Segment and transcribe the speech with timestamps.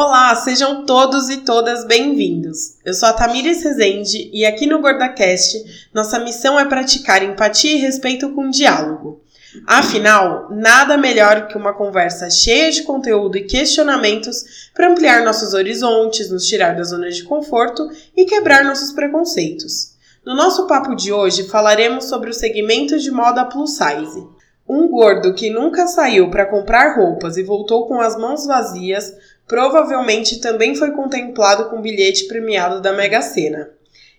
[0.00, 2.76] Olá, sejam todos e todas bem-vindos.
[2.84, 7.80] Eu sou a Tamires Rezende e aqui no GordaCast nossa missão é praticar empatia e
[7.80, 9.20] respeito com diálogo.
[9.66, 16.30] Afinal, nada melhor que uma conversa cheia de conteúdo e questionamentos para ampliar nossos horizontes,
[16.30, 19.94] nos tirar da zona de conforto e quebrar nossos preconceitos.
[20.24, 24.28] No nosso papo de hoje falaremos sobre o segmento de moda plus size.
[24.68, 29.14] Um gordo que nunca saiu para comprar roupas e voltou com as mãos vazias
[29.48, 33.70] provavelmente também foi contemplado com bilhete premiado da Mega Sena.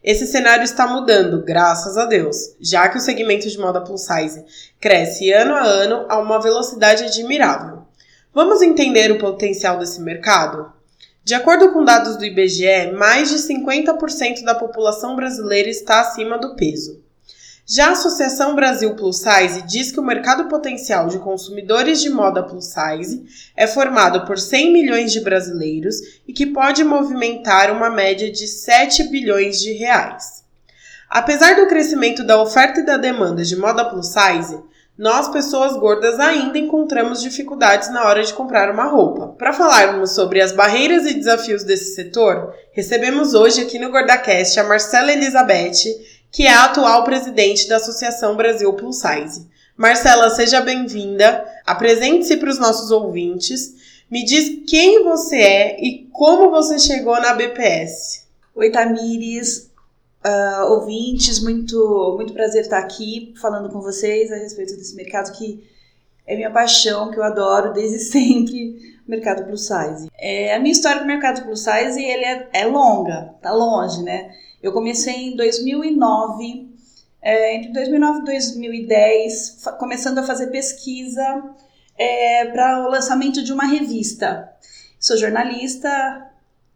[0.04, 4.44] Esse cenário está mudando, graças a Deus, já que o segmento de moda plus size
[4.80, 7.84] cresce ano a ano a uma velocidade admirável.
[8.34, 10.72] Vamos entender o potencial desse mercado?
[11.24, 16.56] De acordo com dados do IBGE, mais de 50% da população brasileira está acima do
[16.56, 17.04] peso.
[17.72, 22.42] Já a Associação Brasil Plus Size diz que o mercado potencial de consumidores de moda
[22.42, 23.24] plus size
[23.56, 29.04] é formado por 100 milhões de brasileiros e que pode movimentar uma média de 7
[29.12, 30.44] bilhões de reais.
[31.08, 34.60] Apesar do crescimento da oferta e da demanda de moda plus size,
[34.98, 39.28] nós, pessoas gordas, ainda encontramos dificuldades na hora de comprar uma roupa.
[39.38, 44.66] Para falarmos sobre as barreiras e desafios desse setor, recebemos hoje aqui no GordaCast a
[44.66, 45.86] Marcela Elizabeth,
[46.32, 49.48] que é a atual presidente da Associação Brasil Plus Size.
[49.76, 51.46] Marcela, seja bem-vinda.
[51.66, 54.04] Apresente-se para os nossos ouvintes.
[54.12, 58.24] Me diz quem você é e como você chegou na BPS.
[58.56, 59.70] Oi, Tamires.
[60.26, 65.64] Uh, ouvintes, muito, muito prazer estar aqui falando com vocês a respeito desse mercado que
[66.28, 70.10] é minha paixão, que eu adoro desde sempre, mercado plus size.
[70.18, 74.04] É, a minha história com o mercado plus size ele é, é longa, tá longe,
[74.04, 74.36] né?
[74.62, 76.70] Eu comecei em 2009,
[77.22, 81.44] é, entre 2009 e 2010, começando a fazer pesquisa
[81.98, 84.54] é, para o lançamento de uma revista.
[85.00, 86.30] Sou jornalista,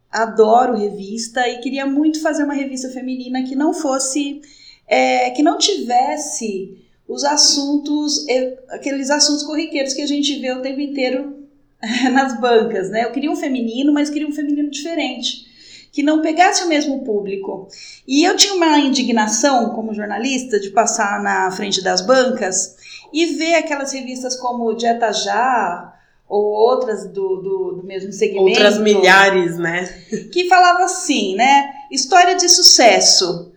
[0.10, 4.42] adoro revista e queria muito fazer uma revista feminina que não fosse,
[4.88, 6.78] é, que não tivesse
[7.08, 8.26] os assuntos,
[8.70, 11.43] aqueles assuntos corriqueiros que a gente vê o tempo inteiro
[12.12, 13.04] nas bancas, né?
[13.04, 15.52] Eu queria um feminino, mas queria um feminino diferente
[15.92, 17.68] que não pegasse o mesmo público.
[18.08, 22.76] E eu tinha uma indignação como jornalista de passar na frente das bancas
[23.14, 25.94] e ver aquelas revistas como Dieta Já
[26.28, 28.48] ou outras do, do, do mesmo segmento.
[28.48, 29.86] Outras milhares, né?
[30.34, 31.72] Que falava assim, né?
[31.92, 33.53] História de sucesso.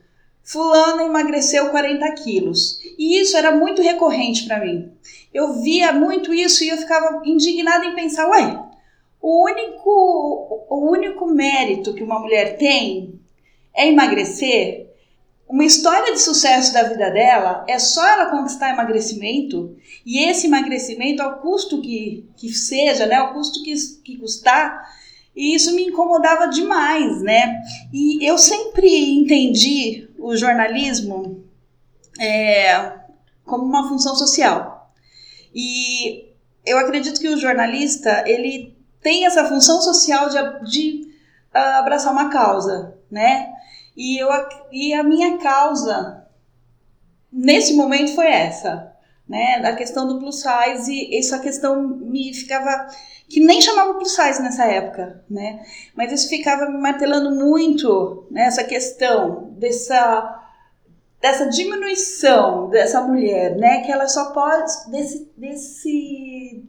[0.47, 2.81] Fulano emagreceu 40 quilos.
[2.97, 4.93] E isso era muito recorrente para mim.
[5.35, 8.65] Eu via muito isso e eu ficava indignada em pensar, ué,
[9.21, 13.21] o único, o único mérito que uma mulher tem
[13.75, 14.87] é emagrecer.
[15.49, 21.23] Uma história de sucesso da vida dela é só ela conquistar emagrecimento e esse emagrecimento,
[21.23, 23.75] ao custo que, que seja, né, ao custo que,
[24.05, 24.89] que custar,
[25.37, 27.63] e isso me incomodava demais, né?
[27.93, 28.89] E eu sempre
[29.21, 31.45] entendi o jornalismo
[32.19, 32.93] é,
[33.45, 34.91] como uma função social.
[35.55, 36.33] E
[36.65, 41.11] eu acredito que o jornalista, ele tem essa função social de, de
[41.55, 43.53] uh, abraçar uma causa, né?
[43.95, 44.29] E, eu,
[44.73, 46.27] e a minha causa
[47.31, 48.93] nesse momento foi essa,
[49.29, 49.61] né?
[49.61, 52.89] Da questão do plus size, essa questão me ficava
[53.29, 55.65] que nem chamava plus size nessa época, né?
[55.97, 58.47] Mas isso ficava me martelando muito, né?
[58.47, 60.43] Essa questão dessa
[61.21, 63.83] dessa diminuição dessa mulher, né?
[63.83, 66.65] Que ela só pode desse desse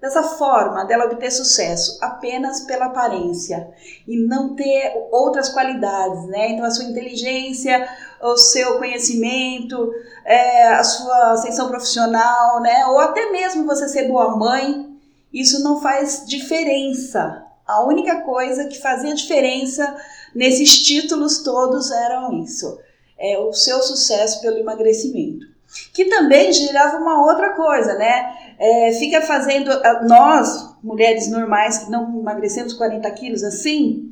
[0.00, 3.68] dessa forma dela obter sucesso apenas pela aparência
[4.08, 6.52] e não ter outras qualidades, né?
[6.52, 7.86] Então a sua inteligência,
[8.22, 9.92] o seu conhecimento,
[10.24, 12.86] é, a sua ascensão profissional, né?
[12.86, 14.89] Ou até mesmo você ser boa mãe,
[15.32, 17.44] isso não faz diferença.
[17.66, 19.96] A única coisa que fazia diferença
[20.34, 22.78] nesses títulos todos eram isso,
[23.18, 25.50] é o seu sucesso pelo emagrecimento
[25.92, 28.34] que também gerava uma outra coisa, né?
[28.58, 29.70] É, fica fazendo,
[30.06, 34.10] nós, mulheres normais que não emagrecemos 40 quilos assim,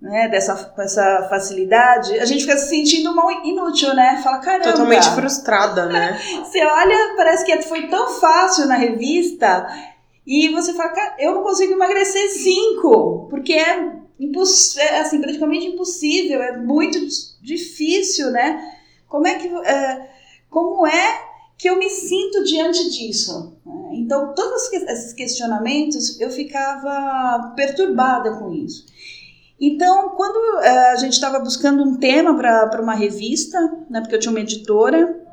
[0.00, 4.20] né, dessa com essa facilidade, a gente fica se sentindo mal inútil, né?
[4.22, 4.72] Fala, caramba.
[4.72, 6.18] Totalmente frustrada, né?
[6.42, 9.66] você olha, parece que foi tão fácil na revista
[10.32, 15.66] e você fala, cara, eu não consigo emagrecer 5, porque é, imposs é assim, praticamente
[15.66, 17.00] impossível, é muito
[17.42, 18.78] difícil, né?
[19.08, 19.48] Como é que.
[19.48, 20.08] É,
[20.48, 21.20] como é
[21.58, 23.58] que eu me sinto diante disso?
[23.90, 28.86] Então, todos esses questionamentos eu ficava perturbada com isso.
[29.60, 33.58] Então, quando eh, a gente estava buscando um tema para uma revista,
[33.90, 35.26] né, porque eu tinha uma editora,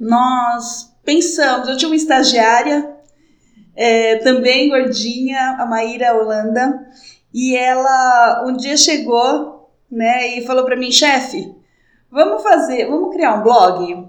[0.00, 2.93] nós pensamos, eu tinha uma estagiária
[3.74, 6.86] é, também gordinha, a Maíra Holanda,
[7.32, 11.54] e ela um dia chegou, né, e falou para mim, chefe,
[12.10, 14.08] vamos fazer, vamos criar um blog?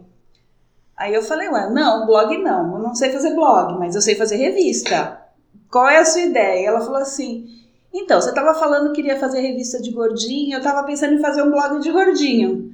[0.95, 4.15] Aí eu falei, ué, não, blog não, eu não sei fazer blog, mas eu sei
[4.15, 5.21] fazer revista.
[5.69, 6.67] Qual é a sua ideia?
[6.67, 7.45] Ela falou assim,
[7.93, 11.41] então, você estava falando que queria fazer revista de gordinho, eu estava pensando em fazer
[11.41, 12.73] um blog de gordinho.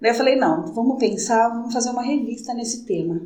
[0.00, 3.20] Daí eu falei, não, vamos pensar, vamos fazer uma revista nesse tema.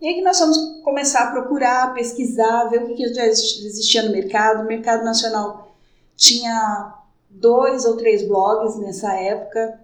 [0.00, 4.02] E aí que nós fomos começar a procurar, pesquisar, ver o que, que já existia
[4.02, 4.62] no mercado.
[4.62, 5.76] O mercado nacional
[6.16, 6.94] tinha
[7.30, 9.80] dois ou três blogs nessa época.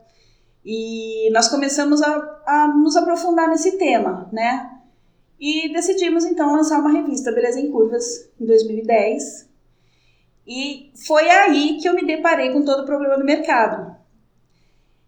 [0.64, 4.78] E nós começamos a, a nos aprofundar nesse tema, né?
[5.38, 9.48] E decidimos então lançar uma revista Beleza em Curvas em 2010.
[10.46, 13.96] E foi aí que eu me deparei com todo o problema do mercado.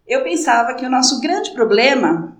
[0.06, 2.38] Eu pensava que o nosso grande problema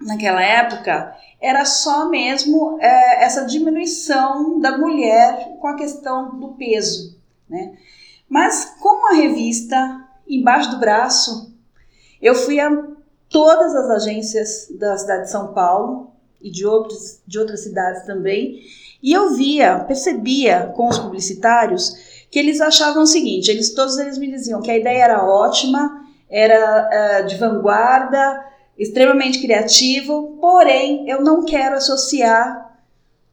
[0.00, 7.16] naquela época era só mesmo é, essa diminuição da mulher com a questão do peso,
[7.48, 7.72] né?
[8.28, 11.52] Mas com a revista embaixo do braço,
[12.20, 12.70] eu fui a
[13.28, 16.10] todas as agências da cidade de São Paulo
[16.40, 18.60] e de, outros, de outras cidades também,
[19.02, 24.18] e eu via, percebia com os publicitários que eles achavam o seguinte, eles todos eles
[24.18, 28.44] me diziam que a ideia era ótima, era uh, de vanguarda,
[28.80, 32.80] extremamente criativo, porém eu não quero associar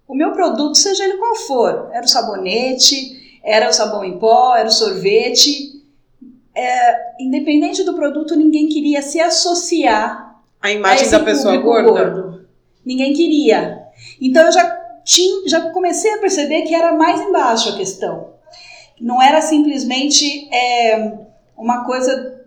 [0.05, 1.89] o meu produto, seja ele qual for.
[1.93, 5.81] Era o sabonete, era o sabão em pó, era o sorvete.
[6.53, 11.91] É, independente do produto, ninguém queria se associar a imagem a da pessoa gorda.
[11.91, 12.47] Gordo.
[12.85, 13.83] Ninguém queria.
[14.19, 14.69] Então eu já,
[15.05, 18.33] tinha, já comecei a perceber que era mais embaixo a questão.
[18.99, 21.13] Não era simplesmente é,
[21.55, 22.37] uma coisa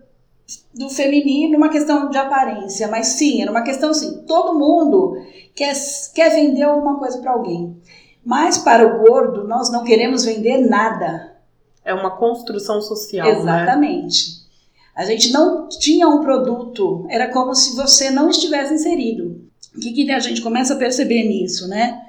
[0.73, 5.17] do feminino uma questão de aparência, mas sim, era uma questão assim, todo mundo
[5.55, 5.73] quer,
[6.13, 7.77] quer vender alguma coisa para alguém.
[8.23, 11.35] Mas para o gordo, nós não queremos vender nada.
[11.83, 13.39] É uma construção social, né?
[13.39, 14.29] Exatamente.
[14.29, 14.41] Né?
[14.95, 19.41] A gente não tinha um produto, era como se você não estivesse inserido.
[19.75, 22.01] O que, que a gente começa a perceber nisso, né?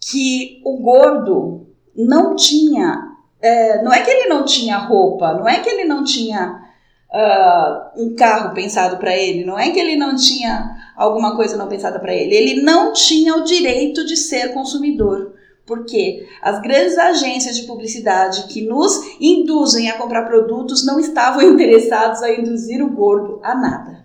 [0.00, 3.12] Que o gordo não tinha.
[3.42, 6.63] É, não é que ele não tinha roupa, não é que ele não tinha
[7.14, 11.68] uh, um carro pensado para ele, não é que ele não tinha alguma coisa não
[11.68, 15.32] pensada para ele, ele não tinha o direito de ser consumidor.
[15.64, 22.22] Porque as grandes agências de publicidade que nos induzem a comprar produtos não estavam interessados
[22.22, 24.04] a induzir o gordo a nada.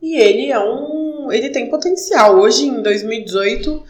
[0.00, 1.32] E ele é um.
[1.32, 2.38] ele tem potencial.
[2.38, 3.82] Hoje, em 2018,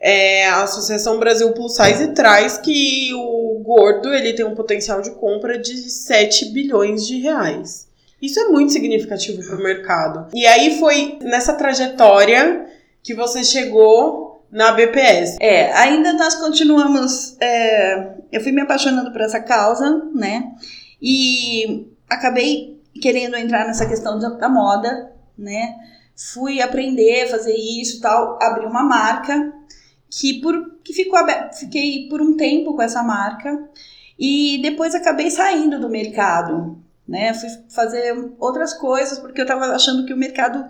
[0.00, 5.10] é, a Associação Brasil Plus Size traz que o gordo ele tem um potencial de
[5.10, 7.88] compra de 7 bilhões de reais.
[8.24, 10.28] Isso é muito significativo para o mercado.
[10.32, 12.66] E aí foi nessa trajetória
[13.02, 15.36] que você chegou na BPS.
[15.40, 17.36] É, ainda nós continuamos.
[17.38, 20.54] É, eu fui me apaixonando por essa causa, né?
[21.02, 25.74] E acabei querendo entrar nessa questão da moda, né?
[26.32, 29.52] Fui aprender a fazer isso tal, abri uma marca
[30.08, 33.68] que por que ficou aberto, fiquei por um tempo com essa marca
[34.18, 37.34] e depois acabei saindo do mercado, né?
[37.34, 40.64] Fui fazer outras coisas porque eu estava achando que o mercado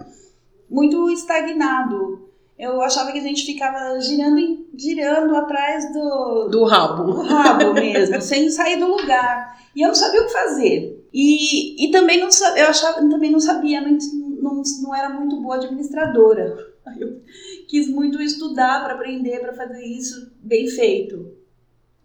[0.68, 2.28] muito estagnado.
[2.56, 8.20] Eu achava que a gente ficava girando, girando atrás do do rabo, do rabo mesmo,
[8.22, 9.58] sem sair do lugar.
[9.74, 11.08] E eu não sabia o que fazer.
[11.12, 13.98] E, e também não eu achava, também não sabia, não,
[14.40, 16.56] não, não era muito boa administradora.
[17.00, 17.22] Eu
[17.66, 21.32] quis muito estudar para aprender para fazer isso bem feito.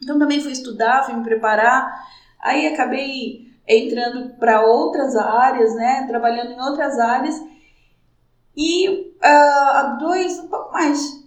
[0.02, 2.08] Então também fui estudar, fui me preparar.
[2.40, 7.40] Aí acabei entrando para outras áreas, né, trabalhando em outras áreas.
[8.58, 11.24] E uh, há dois, um pouco mais,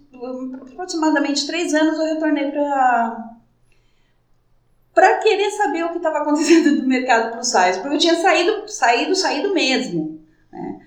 [0.71, 3.29] aproximadamente três anos, eu retornei para
[4.93, 8.67] para querer saber o que estava acontecendo no mercado plus size, porque eu tinha saído,
[8.67, 10.23] saído, saído mesmo.
[10.51, 10.79] Né?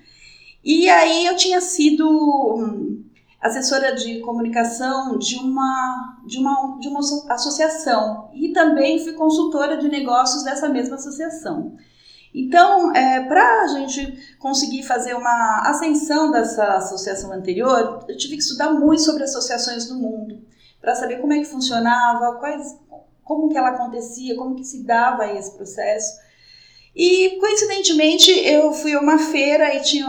[0.63, 3.03] E aí eu tinha sido hum,
[3.47, 9.89] assessora de comunicação de uma, de uma, de uma associação e também fui consultora de
[9.89, 11.75] negócios dessa mesma associação.
[12.33, 18.43] Então, é, para a gente conseguir fazer uma ascensão dessa associação anterior, eu tive que
[18.43, 20.45] estudar muito sobre associações no mundo,
[20.79, 22.77] para saber como é que funcionava, quais,
[23.23, 26.19] como que ela acontecia, como que se dava esse processo.
[26.95, 30.07] E, coincidentemente, eu fui a uma feira e tinha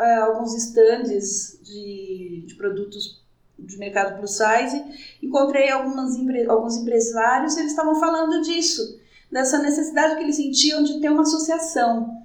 [0.00, 3.22] é, alguns estandes de, de produtos
[3.58, 4.84] de mercado plus size,
[5.22, 6.16] encontrei algumas,
[6.48, 11.22] alguns empresários e eles estavam falando disso, dessa necessidade que eles sentiam de ter uma
[11.22, 12.22] associação.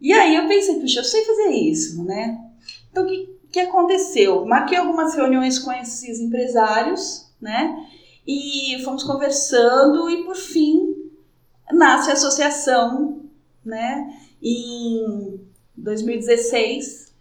[0.00, 2.40] E aí eu pensei, puxa, eu sei fazer isso, né?
[2.90, 4.44] Então o que, que aconteceu?
[4.46, 7.86] Marquei algumas reuniões com esses empresários, né?
[8.26, 11.10] e fomos conversando e por fim
[11.72, 13.22] nasce a associação,
[13.64, 14.18] né?
[14.42, 15.40] Em
[15.76, 17.14] 2016,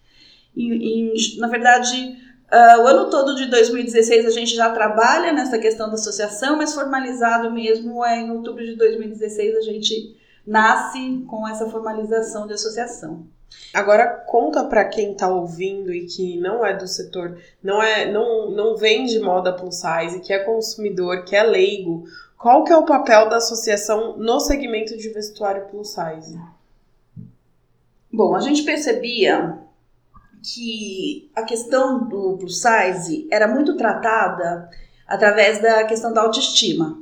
[0.56, 2.18] em, em, na verdade,
[2.54, 6.74] uh, o ano todo de 2016 a gente já trabalha nessa questão da associação, mas
[6.74, 13.26] formalizado mesmo é em outubro de 2016 a gente nasce com essa formalização de associação.
[13.74, 18.52] Agora conta para quem está ouvindo e que não é do setor, não é, não,
[18.52, 22.04] não vende moda plus size, que é consumidor, que é leigo,
[22.38, 26.40] qual que é o papel da associação no segmento de vestuário plus size?
[28.12, 29.60] Bom, a gente percebia
[30.44, 34.70] que a questão do plus size era muito tratada
[35.08, 37.02] através da questão da autoestima,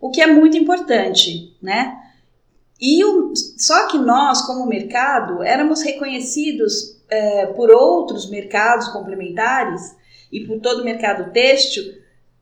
[0.00, 1.96] o que é muito importante, né?
[2.80, 9.96] E o, só que nós, como mercado, éramos reconhecidos é, por outros mercados complementares
[10.30, 11.98] e por todo o mercado têxtil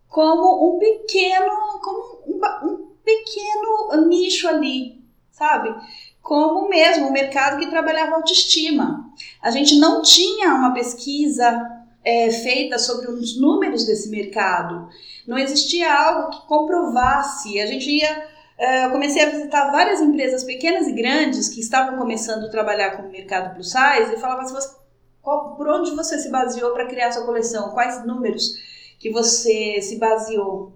[0.08, 1.50] como um pequeno,
[1.82, 5.74] como um, um pequeno nicho ali, sabe?
[6.22, 9.05] Como mesmo o mercado que trabalhava autoestima.
[9.46, 11.70] A gente não tinha uma pesquisa
[12.04, 14.88] é, feita sobre os números desse mercado.
[15.24, 17.60] Não existia algo que comprovasse.
[17.60, 18.26] A gente ia
[18.58, 23.02] eu comecei a visitar várias empresas pequenas e grandes que estavam começando a trabalhar com
[23.02, 24.74] o mercado plus size e falava assim,
[25.22, 27.70] qual, por onde você se baseou para criar sua coleção?
[27.70, 28.54] Quais números
[28.98, 30.72] que você se baseou?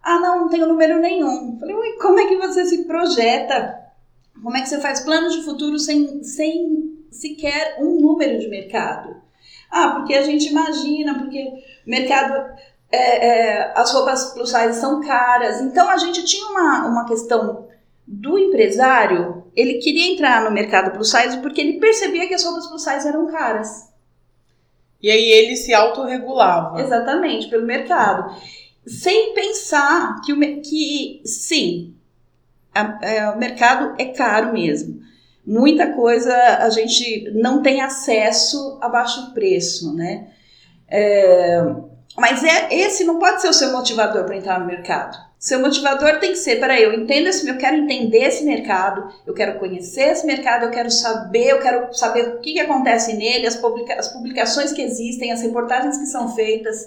[0.00, 1.58] Ah, não, não tenho número nenhum.
[1.58, 3.76] Falei, como é que você se projeta?
[4.40, 9.16] Como é que você faz planos de futuro sem, sem sequer um número de mercado?
[9.70, 11.42] Ah, porque a gente imagina, porque
[11.86, 12.56] o mercado
[12.90, 15.60] é, é, as roupas plus size são caras.
[15.60, 17.66] Então a gente tinha uma, uma questão
[18.06, 22.66] do empresário, ele queria entrar no mercado plus size porque ele percebia que as roupas
[22.68, 23.88] plus size eram caras.
[25.02, 26.80] E aí ele se autorregulava.
[26.80, 28.34] Exatamente, pelo mercado.
[28.86, 31.94] Sem pensar que, o, que sim,
[32.72, 35.00] a, é, o mercado é caro mesmo.
[35.46, 40.28] Muita coisa a gente não tem acesso a baixo preço, né?
[40.88, 41.62] É,
[42.16, 45.16] mas é, esse não pode ser o seu motivador para entrar no mercado.
[45.38, 49.34] Seu motivador tem que ser, peraí, eu entendo esse, eu quero entender esse mercado, eu
[49.34, 53.46] quero conhecer esse mercado, eu quero saber, eu quero saber o que, que acontece nele,
[53.46, 56.86] as, publica, as publicações que existem, as reportagens que são feitas,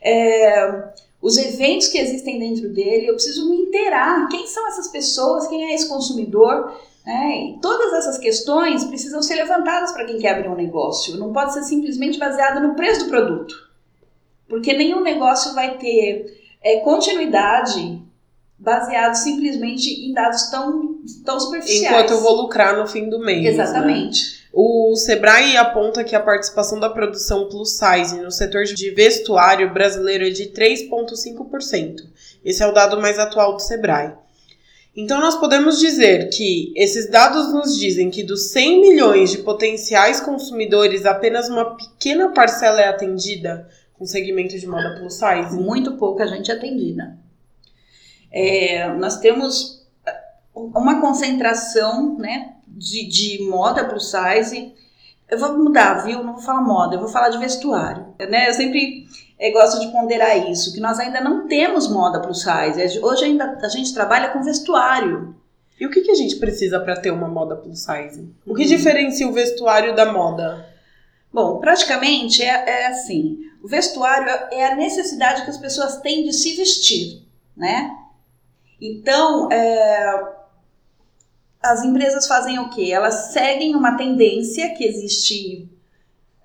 [0.00, 0.84] é,
[1.20, 5.70] os eventos que existem dentro dele, eu preciso me inteirar, quem são essas pessoas, quem
[5.70, 7.38] é esse consumidor, né?
[7.38, 11.54] E todas essas questões precisam ser levantadas para quem quer abrir um negócio, não pode
[11.54, 13.54] ser simplesmente baseado no preço do produto.
[14.46, 18.02] Porque nenhum negócio vai ter é, continuidade
[18.58, 21.90] baseado simplesmente em dados tão, tão superficiais.
[21.90, 23.42] Enquanto eu vou lucrar no fim do mês.
[23.42, 23.48] Né?
[23.48, 24.20] Exatamente.
[24.20, 24.38] Né?
[24.52, 30.26] O Sebrae aponta que a participação da produção plus size no setor de vestuário brasileiro
[30.26, 32.02] é de 3,5%.
[32.44, 34.12] Esse é o dado mais atual do Sebrae.
[35.00, 40.20] Então, nós podemos dizer que esses dados nos dizem que dos 100 milhões de potenciais
[40.20, 45.56] consumidores, apenas uma pequena parcela é atendida com segmento de moda plus size?
[45.56, 47.16] Muito pouca gente atendida.
[48.28, 49.86] É, nós temos
[50.52, 54.74] uma concentração né, de, de moda plus size.
[55.30, 56.24] Eu vou mudar, viu?
[56.24, 58.04] Não vou falar moda, eu vou falar de vestuário.
[58.18, 58.48] Né?
[58.48, 59.06] Eu sempre
[59.38, 62.98] é, gosto de ponderar isso, que nós ainda não temos moda plus size.
[63.00, 65.36] Hoje ainda a gente trabalha com vestuário.
[65.80, 68.28] E o que, que a gente precisa para ter uma moda plus size?
[68.44, 70.66] O que diferencia o vestuário da moda?
[71.32, 76.32] Bom, praticamente é, é assim: o vestuário é a necessidade que as pessoas têm de
[76.32, 77.22] se vestir,
[77.56, 77.94] né?
[78.80, 80.38] Então, é,
[81.62, 82.90] as empresas fazem o quê?
[82.92, 85.68] Elas seguem uma tendência que existe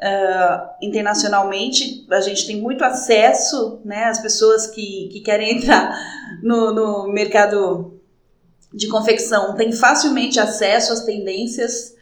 [0.04, 2.06] uh, internacionalmente.
[2.12, 4.06] A gente tem muito acesso, né?
[4.06, 5.98] As pessoas que, que querem entrar
[6.44, 8.00] no, no mercado
[8.74, 11.94] de confecção têm facilmente acesso às tendências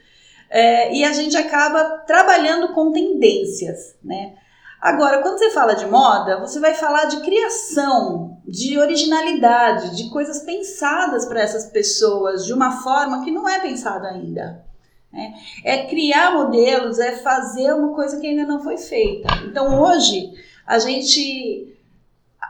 [0.50, 4.34] é, e a gente acaba trabalhando com tendências, né?
[4.82, 10.40] Agora, quando você fala de moda, você vai falar de criação, de originalidade, de coisas
[10.40, 14.66] pensadas para essas pessoas de uma forma que não é pensada ainda.
[15.12, 15.34] Né?
[15.64, 19.28] É criar modelos, é fazer uma coisa que ainda não foi feita.
[19.46, 20.32] Então, hoje,
[20.66, 21.76] a gente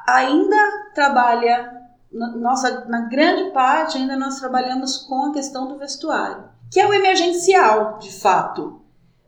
[0.08, 0.58] ainda
[0.94, 1.72] trabalha,
[2.12, 6.94] nossa, na grande parte, ainda nós trabalhamos com a questão do vestuário, que é o
[6.94, 8.82] emergencial, de fato.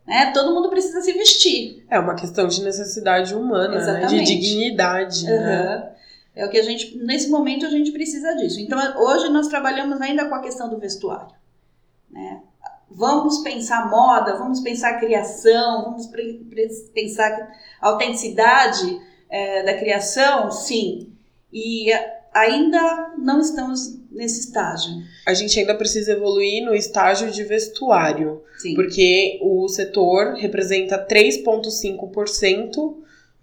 [0.06, 0.30] Né?
[0.32, 1.84] Todo mundo precisa se vestir.
[1.90, 4.06] É uma questão de necessidade humana, né?
[4.06, 5.24] de dignidade.
[5.24, 5.30] Uhum.
[5.30, 5.90] Né?
[6.36, 8.60] É o que a gente, nesse momento, a gente precisa disso.
[8.60, 11.34] Então, hoje nós trabalhamos ainda com a questão do vestuário.
[12.10, 12.42] Né?
[12.94, 16.08] Vamos pensar moda, vamos pensar criação, vamos
[16.94, 21.12] pensar autenticidade é, da criação, sim.
[21.52, 21.90] E
[22.32, 24.92] ainda não estamos nesse estágio.
[25.26, 28.74] A gente ainda precisa evoluir no estágio de vestuário, Sim.
[28.74, 32.94] porque o setor representa 3,5%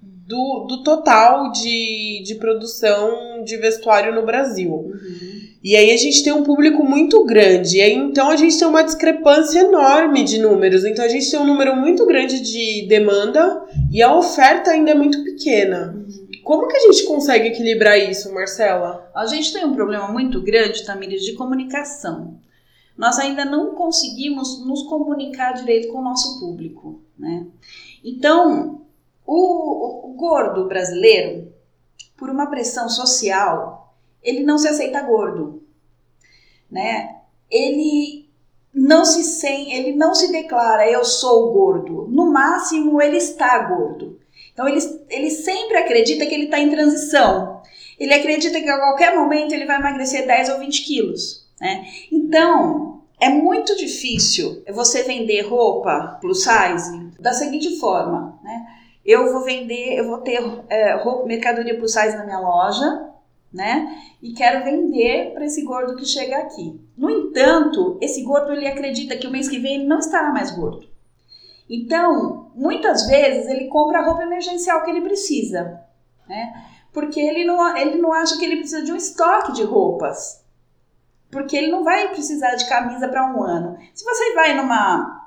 [0.01, 4.71] do, do total de, de produção de vestuário no Brasil.
[4.71, 5.30] Uhum.
[5.63, 7.77] E aí a gente tem um público muito grande.
[7.77, 10.83] E aí, então a gente tem uma discrepância enorme de números.
[10.83, 14.95] Então a gente tem um número muito grande de demanda e a oferta ainda é
[14.95, 15.93] muito pequena.
[15.95, 16.21] Uhum.
[16.43, 19.09] Como que a gente consegue equilibrar isso, Marcela?
[19.15, 22.39] A gente tem um problema muito grande, Tamires, de comunicação.
[22.97, 27.45] Nós ainda não conseguimos nos comunicar direito com o nosso público, né?
[28.03, 28.81] Então,
[29.25, 31.53] o, o gordo brasileiro,
[32.17, 33.90] por uma pressão social,
[34.23, 35.63] ele não se aceita gordo,
[36.69, 37.17] né?
[37.49, 38.29] Ele
[38.73, 42.07] não se sem, ele não se declara eu sou gordo.
[42.09, 44.19] No máximo ele está gordo.
[44.53, 47.61] Então ele, ele sempre acredita que ele está em transição.
[47.99, 51.47] Ele acredita que a qualquer momento ele vai emagrecer 10 ou 20 quilos.
[51.59, 51.85] Né?
[52.11, 58.77] Então é muito difícil você vender roupa plus size da seguinte forma, né?
[59.05, 63.10] Eu vou vender, eu vou ter é, roupa, mercadoria plus size na minha loja,
[63.53, 64.01] né?
[64.21, 66.79] E quero vender para esse gordo que chega aqui.
[66.97, 70.51] No entanto, esse gordo ele acredita que o mês que vem ele não estará mais
[70.51, 70.87] gordo.
[71.69, 75.81] Então, muitas vezes ele compra a roupa emergencial que ele precisa,
[76.27, 76.53] né?
[76.93, 80.43] Porque ele não, ele não acha que ele precisa de um estoque de roupas.
[81.29, 83.77] Porque ele não vai precisar de camisa para um ano.
[83.93, 85.20] Se você vai numa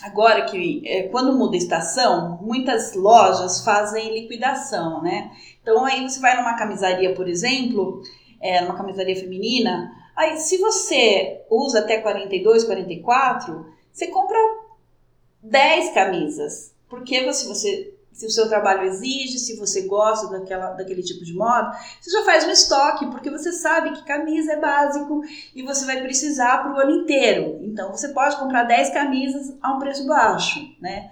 [0.00, 5.30] agora que é, quando muda a estação, muitas lojas fazem liquidação, né?
[5.60, 8.02] Então aí você vai numa camisaria, por exemplo,
[8.40, 14.38] é, numa camisaria feminina, aí se você usa até 42, 44, você compra
[15.42, 16.72] 10 camisas.
[16.88, 17.91] Porque você, você
[18.22, 22.24] se o seu trabalho exige, se você gosta daquela, daquele tipo de moda, você já
[22.24, 26.72] faz um estoque, porque você sabe que camisa é básico e você vai precisar para
[26.72, 27.58] o ano inteiro.
[27.62, 31.10] Então você pode comprar 10 camisas a um preço baixo, né?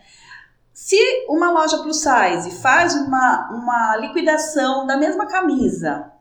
[0.72, 0.96] Se
[1.28, 6.12] uma loja plus size faz uma, uma liquidação da mesma camisa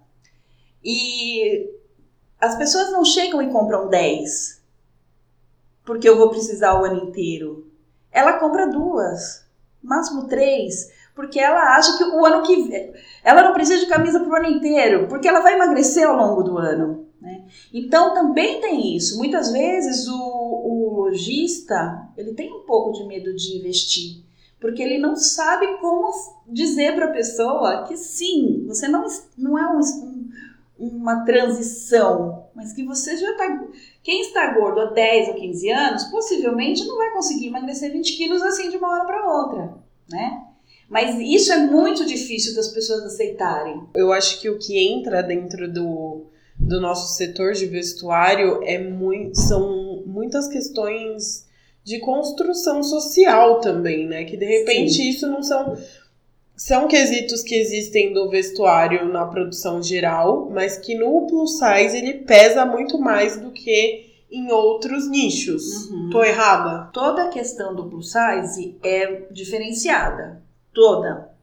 [0.84, 1.70] e
[2.42, 4.60] as pessoas não chegam e compram 10,
[5.86, 7.72] porque eu vou precisar o ano inteiro,
[8.12, 9.48] ela compra duas
[9.82, 14.30] máximo três, porque ela acha que o ano que ela não precisa de camisa para
[14.30, 17.08] o ano inteiro, porque ela vai emagrecer ao longo do ano.
[17.22, 17.46] Né?
[17.74, 19.18] Então também tem isso.
[19.18, 24.24] Muitas vezes o, o lojista ele tem um pouco de medo de investir,
[24.60, 26.10] porque ele não sabe como
[26.48, 29.06] dizer para a pessoa que sim, você não,
[29.38, 29.80] não é um,
[30.80, 33.68] uma transição, mas que você já está.
[34.02, 38.42] Quem está gordo há 10 ou 15 anos, possivelmente não vai conseguir emagrecer 20 quilos
[38.42, 39.74] assim de uma hora para outra,
[40.10, 40.44] né?
[40.90, 43.84] Mas isso é muito difícil das pessoas aceitarem.
[43.94, 46.26] Eu acho que o que entra dentro do,
[46.58, 51.48] do nosso setor de vestuário é muito, são muitas questões
[51.84, 54.24] de construção social também, né?
[54.24, 55.10] Que de repente Sim.
[55.10, 55.78] isso não são
[56.60, 62.16] são quesitos que existem do vestuário na produção geral, mas que no plus size ele
[62.26, 65.90] pesa muito mais do que em outros nichos.
[65.90, 66.10] Uhum.
[66.10, 66.92] Tô errada?
[66.92, 70.44] Toda a questão do plus size é diferenciada.
[70.74, 71.34] Toda.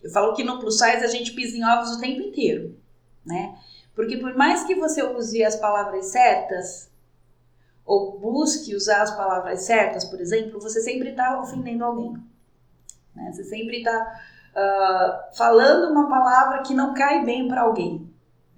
[0.00, 2.78] Eu falo que no plus size a gente pisa em ovos o tempo inteiro,
[3.26, 3.58] né?
[3.96, 6.88] Porque por mais que você use as palavras certas,
[7.84, 12.14] ou busque usar as palavras certas, por exemplo, você sempre está ofendendo alguém.
[13.18, 13.32] Né?
[13.32, 18.08] Você sempre está uh, ah, falando uma palavra que não cai bem para alguém.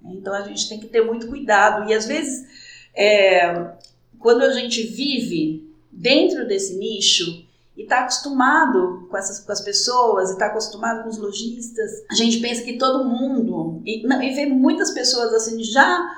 [0.05, 1.89] Então a gente tem que ter muito cuidado.
[1.89, 2.47] E às vezes,
[2.95, 3.71] é,
[4.19, 7.45] quando a gente vive dentro desse nicho
[7.75, 12.15] e está acostumado com, essas, com as pessoas, e está acostumado com os lojistas, a
[12.15, 16.09] gente pensa que todo mundo, e, não, e vê muitas pessoas assim, já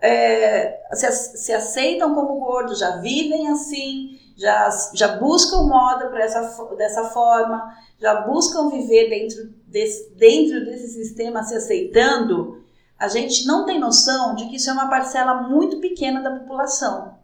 [0.00, 4.11] é, se, se aceitam como gordos, já vivem assim,
[4.42, 10.88] já, já buscam moda para essa, dessa forma, já buscam viver dentro desse, dentro desse
[10.88, 12.60] sistema se aceitando,
[12.98, 17.16] a gente não tem noção de que isso é uma parcela muito pequena da população.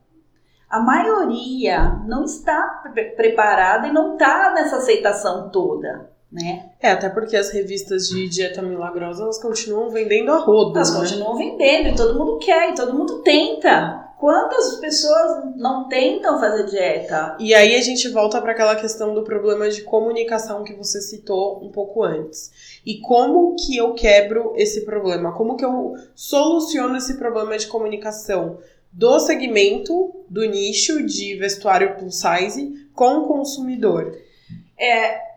[0.70, 6.12] A maioria não está pre preparada e não está nessa aceitação toda.
[6.30, 6.70] Né?
[6.80, 10.80] É, até porque as revistas de dieta milagrosa elas continuam vendendo a roda.
[10.80, 11.00] Elas né?
[11.00, 14.08] continuam vendendo e todo mundo quer e todo mundo tenta.
[14.18, 17.36] Quantas pessoas não tentam fazer dieta?
[17.38, 21.64] E aí a gente volta para aquela questão do problema de comunicação que você citou
[21.64, 22.80] um pouco antes.
[22.84, 25.32] E como que eu quebro esse problema?
[25.32, 28.58] Como que eu soluciono esse problema de comunicação
[28.92, 34.18] do segmento, do nicho de vestuário plus size com o consumidor?
[34.76, 35.27] É,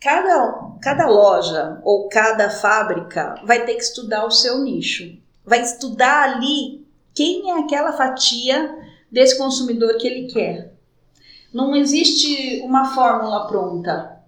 [0.00, 5.16] cada cada loja ou cada fábrica vai ter que estudar o seu nicho.
[5.44, 8.76] Vai estudar ali quem é aquela fatia
[9.10, 10.72] desse consumidor que ele quer.
[11.52, 14.18] Não existe uma fórmula pronta.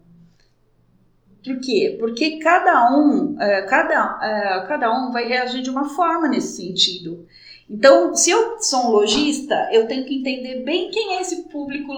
[1.44, 1.96] Por quê?
[1.98, 7.26] Porque cada um, é, cada, é, cada um vai reagir de uma forma nesse sentido.
[7.68, 11.92] Então, se eu sou um lojista, eu tenho que entender bem quem é esse público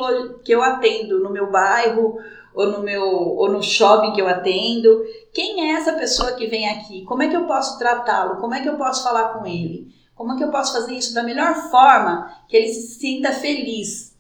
[0.45, 2.19] que eu atendo no meu bairro
[2.55, 5.05] ou no meu ou no shopping que eu atendo.
[5.33, 7.05] Quem é essa pessoa que vem aqui?
[7.05, 8.41] Como é que eu posso tratá-lo?
[8.41, 9.93] Como é que eu posso falar com ele?
[10.15, 14.13] Como é que eu posso fazer isso da melhor forma que ele se sinta feliz?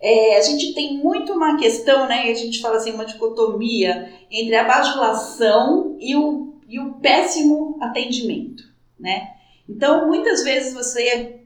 [0.00, 2.30] É, a gente tem muito uma questão, né?
[2.30, 8.62] A gente fala assim, uma dicotomia entre a bajulação e o, e o péssimo atendimento,
[8.98, 9.32] né?
[9.68, 11.40] Então, muitas vezes você,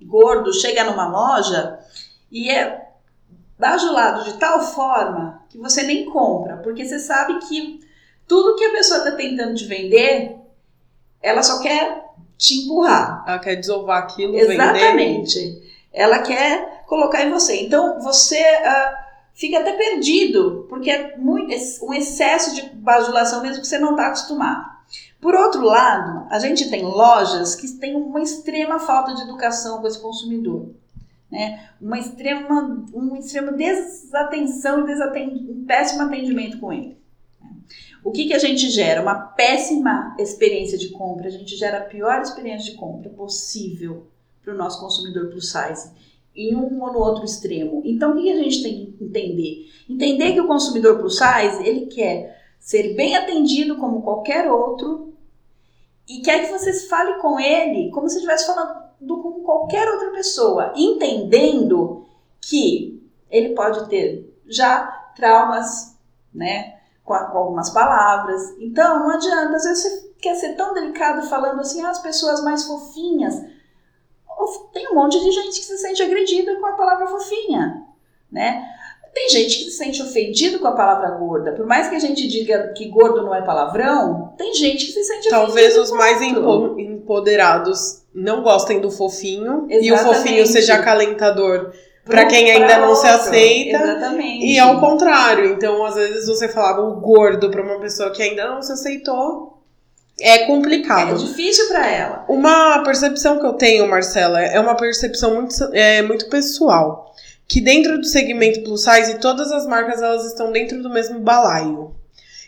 [0.00, 1.78] gordo, chega numa loja
[2.30, 2.86] e é
[3.58, 7.80] bajulado de tal forma que você nem compra, porque você sabe que
[8.26, 10.36] tudo que a pessoa está tentando te vender,
[11.22, 12.04] ela só quer
[12.36, 13.24] te empurrar.
[13.26, 15.38] Ela quer desovar aquilo, Exatamente.
[15.38, 15.66] Vender.
[15.92, 17.62] Ela quer colocar em você.
[17.62, 18.96] Então, você uh,
[19.34, 24.08] fica até perdido, porque é muito, um excesso de bajulação mesmo que você não está
[24.08, 24.76] acostumado.
[25.20, 29.86] Por outro lado, a gente tem lojas que têm uma extrema falta de educação com
[29.86, 30.68] esse consumidor.
[31.30, 31.70] Né?
[31.80, 36.96] Uma extrema, um extremo desatenção e desaten um péssimo atendimento com ele.
[38.04, 39.02] O que, que a gente gera?
[39.02, 41.26] Uma péssima experiência de compra.
[41.26, 44.06] A gente gera a pior experiência de compra possível
[44.42, 45.90] para o nosso consumidor plus size
[46.36, 47.82] em um ou no outro extremo.
[47.84, 49.66] Então, o que, que a gente tem que entender?
[49.88, 55.14] Entender que o consumidor plus size ele quer ser bem atendido como qualquer outro
[56.08, 60.72] e quer que vocês falem com ele como se estivesse falando com qualquer outra pessoa,
[60.76, 62.06] entendendo
[62.40, 65.96] que ele pode ter já traumas,
[66.32, 68.54] né, com, com, algumas palavras.
[68.58, 72.42] Então, não adianta, às vezes você quer ser tão delicado falando assim, ah, as pessoas
[72.42, 73.34] mais fofinhas.
[74.72, 77.84] Tem um monte de gente que se sente agredida com a palavra fofinha,
[78.30, 78.64] né?
[79.14, 81.52] Tem gente que se sente ofendido com a palavra gorda.
[81.52, 85.02] Por mais que a gente diga que gordo não é palavrão, tem gente que se
[85.04, 89.86] sente Talvez os mais empoderados não gostem do fofinho Exatamente.
[89.86, 91.72] e o fofinho seja acalentador
[92.04, 93.76] para quem ainda não se aceita.
[93.76, 94.46] Exatamente.
[94.46, 95.52] E ao contrário.
[95.52, 99.60] Então, às vezes você falava o gordo para uma pessoa que ainda não se aceitou.
[100.18, 101.10] É complicado.
[101.10, 102.24] É difícil para ela.
[102.26, 107.06] Uma percepção que eu tenho, Marcela, é uma percepção muito, é, muito pessoal
[107.48, 111.94] que dentro do segmento plus size todas as marcas elas estão dentro do mesmo balaio.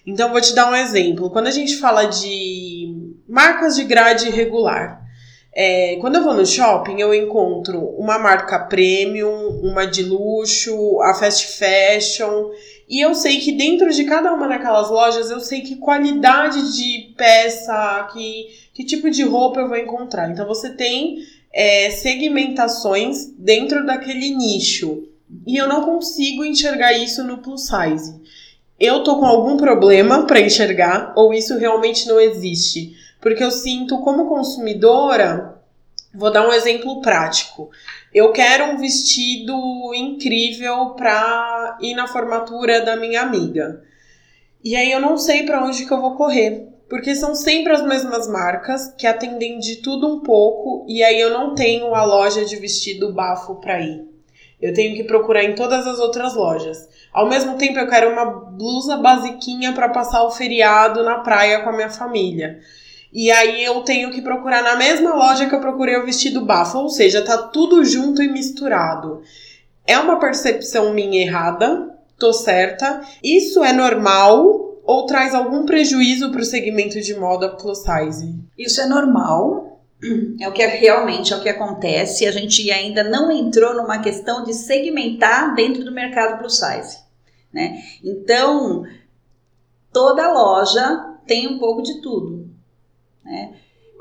[0.07, 1.31] Então vou te dar um exemplo.
[1.31, 5.03] Quando a gente fala de marcas de grade regular,
[5.61, 11.15] é, quando eu vou no shopping eu encontro uma marca premium, uma de luxo, a
[11.15, 12.51] fast fashion
[12.89, 17.13] e eu sei que dentro de cada uma daquelas lojas eu sei que qualidade de
[17.17, 20.31] peça, que, que tipo de roupa eu vou encontrar.
[20.31, 21.19] Então você tem
[21.53, 25.09] é, segmentações dentro daquele nicho.
[25.45, 28.15] E eu não consigo enxergar isso no plus size.
[28.79, 32.97] Eu tô com algum problema para enxergar ou isso realmente não existe?
[33.21, 35.61] Porque eu sinto como consumidora,
[36.15, 37.71] vou dar um exemplo prático.
[38.15, 39.55] Eu quero um vestido
[39.95, 43.83] incrível para ir na formatura da minha amiga.
[44.63, 47.83] E aí eu não sei para onde que eu vou correr porque são sempre as
[47.83, 52.45] mesmas marcas que atendem de tudo um pouco e aí eu não tenho a loja
[52.45, 54.09] de vestido bafo para ir.
[54.61, 56.89] Eu tenho que procurar em todas as outras lojas.
[57.13, 61.71] Ao mesmo tempo, eu quero uma blusa basiquinha para passar o feriado na praia com
[61.71, 62.59] a minha família.
[63.13, 66.79] E aí eu tenho que procurar na mesma loja que eu procurei o vestido bafo,
[66.79, 69.23] ou seja, tá tudo junto e misturado.
[69.87, 73.01] É uma percepção minha errada, tô certa.
[73.23, 78.35] Isso é normal ou traz algum prejuízo para o segmento de moda plus size?
[78.57, 79.83] Isso é normal,
[80.41, 82.27] é o que é, realmente é o que acontece.
[82.27, 86.99] A gente ainda não entrou numa questão de segmentar dentro do mercado plus size,
[87.53, 87.83] né?
[88.03, 88.85] Então
[89.93, 92.49] toda loja tem um pouco de tudo,
[93.29, 93.53] né?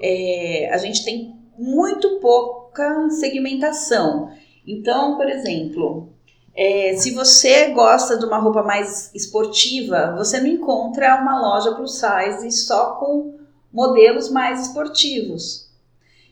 [0.02, 4.32] É, a gente tem muito pouca segmentação.
[4.66, 6.10] Então, por exemplo,
[6.56, 12.00] é, se você gosta de uma roupa mais esportiva, você não encontra uma loja plus
[12.00, 13.38] size só com
[13.72, 15.68] modelos mais esportivos.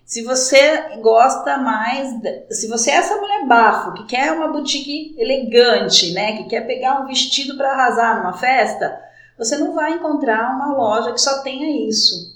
[0.04, 2.14] Se você gosta mais,
[2.52, 7.02] se você é essa mulher bafo que quer uma boutique elegante, né, que quer pegar
[7.02, 9.00] um vestido para arrasar numa festa,
[9.38, 12.35] você não vai encontrar uma loja que só tenha isso.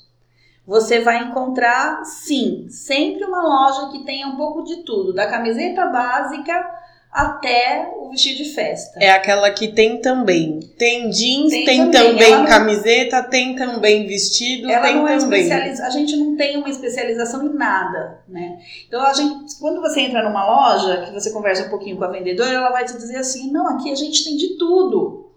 [0.70, 5.88] Você vai encontrar, sim, sempre uma loja que tenha um pouco de tudo, da camiseta
[5.88, 6.64] básica
[7.12, 9.00] até o vestido de festa.
[9.02, 10.60] É aquela que tem também.
[10.78, 12.32] Tem jeans, tem, Tem também, também.
[12.36, 15.42] Não- camiseta, tem também vestido, Ela tem não é também.
[15.42, 15.88] especializa...
[15.88, 18.60] A gente não tem uma especialização em nada, né?
[18.88, 22.12] Então, a gente, quando você entra numa loja, que você conversa um pouquinho com a
[22.12, 25.32] vendedora, ela vai te dizer assim, não, aqui a gente tem de tudo.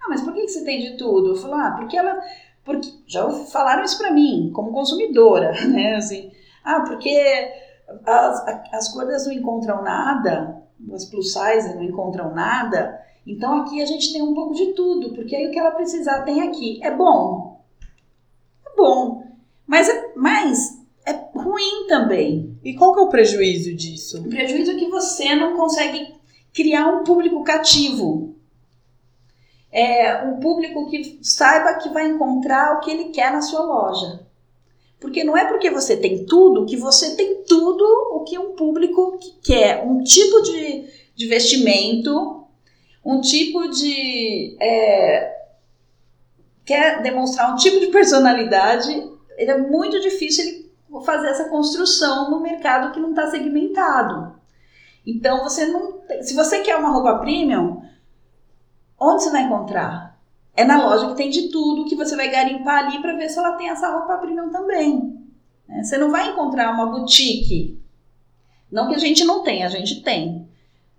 [0.00, 1.30] Ah, mas por que que você tem de tudo?
[1.30, 2.16] Eu falo, ah, porque ela...
[2.64, 5.96] Porque, já falaram isso pra mim, como consumidora, né?
[5.96, 6.30] Assim,
[6.64, 7.10] ah, porque
[8.06, 13.86] as, as gordas não encontram nada, as plus size não encontram nada, então aqui a
[13.86, 16.80] gente tem um pouco de tudo, porque aí o que ela precisar tem aqui.
[16.82, 17.60] É bom,
[18.66, 19.24] é bom,
[19.66, 22.58] mas é, mas é ruim também.
[22.64, 24.20] E qual que é o prejuízo disso?
[24.20, 26.14] O prejuízo é que você não consegue
[26.52, 28.36] criar um público cativo.
[29.72, 34.20] É um público que saiba que vai encontrar o que ele quer na sua loja.
[35.00, 39.18] Porque não é porque você tem tudo que você tem tudo o que um público
[39.18, 39.82] que quer.
[39.84, 40.84] Um tipo de,
[41.16, 42.44] de vestimento,
[43.04, 44.56] um tipo de.
[44.60, 45.42] é,
[46.64, 48.90] quer demonstrar um tipo de personalidade.
[49.36, 50.72] Ele é muito difícil ele
[51.04, 54.36] fazer essa construção no mercado que não está segmentado.
[55.06, 56.00] Então você não.
[56.20, 57.81] Se você quer uma roupa premium,
[59.02, 60.18] onde você vai encontrar?
[60.54, 63.38] É na loja que tem de tudo, que você vai garimpar ali para ver se
[63.38, 65.18] ela tem essa roupa premium também.
[65.68, 65.82] né?
[65.82, 67.80] Você não vai encontrar uma boutique.
[68.70, 70.46] Não que a gente não tenha, a gente tem.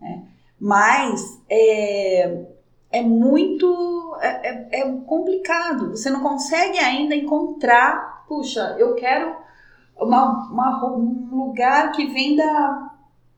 [0.02, 0.24] né?
[0.60, 2.46] Mas é,
[2.92, 5.92] é muito é, é- é complicado.
[5.92, 8.26] Você não consegue ainda encontrar.
[8.28, 9.36] Puxa, eu quero
[9.98, 12.44] uma, uma um lugar que venda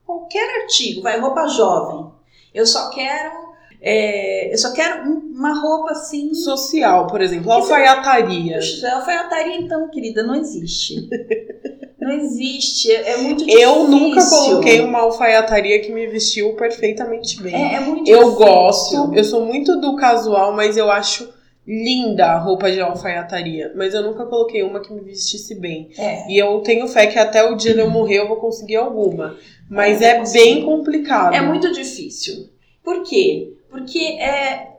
[0.06, 2.10] qualquer artigo, vai roupa jovem.
[2.54, 3.45] Eu só quero
[3.88, 6.34] é, eu só quero um- uma roupa assim.
[6.34, 8.56] Social, por exemplo, alfaiataria.
[8.56, 11.08] Puxa, alfaiataria então, querida, não existe.
[11.98, 13.60] Não existe, é é muito difícil.
[13.68, 17.52] Eu nunca coloquei uma alfaiataria que me vestiu perfeitamente bem.
[17.52, 18.36] É, é muito eu difícil.
[18.38, 21.28] gosto, eu sou muito do casual, mas eu acho
[21.66, 23.72] linda a roupa de alfaiataria.
[23.74, 25.90] Mas eu nunca coloquei uma que me vestisse bem.
[25.98, 26.30] É.
[26.30, 29.36] E eu tenho fé que até o dia de eu morrer eu vou conseguir alguma.
[29.68, 31.34] Mas É, é, bem complicado.
[31.34, 32.50] É muito difícil.
[32.84, 33.52] Por quê?
[33.68, 34.76] Porque é,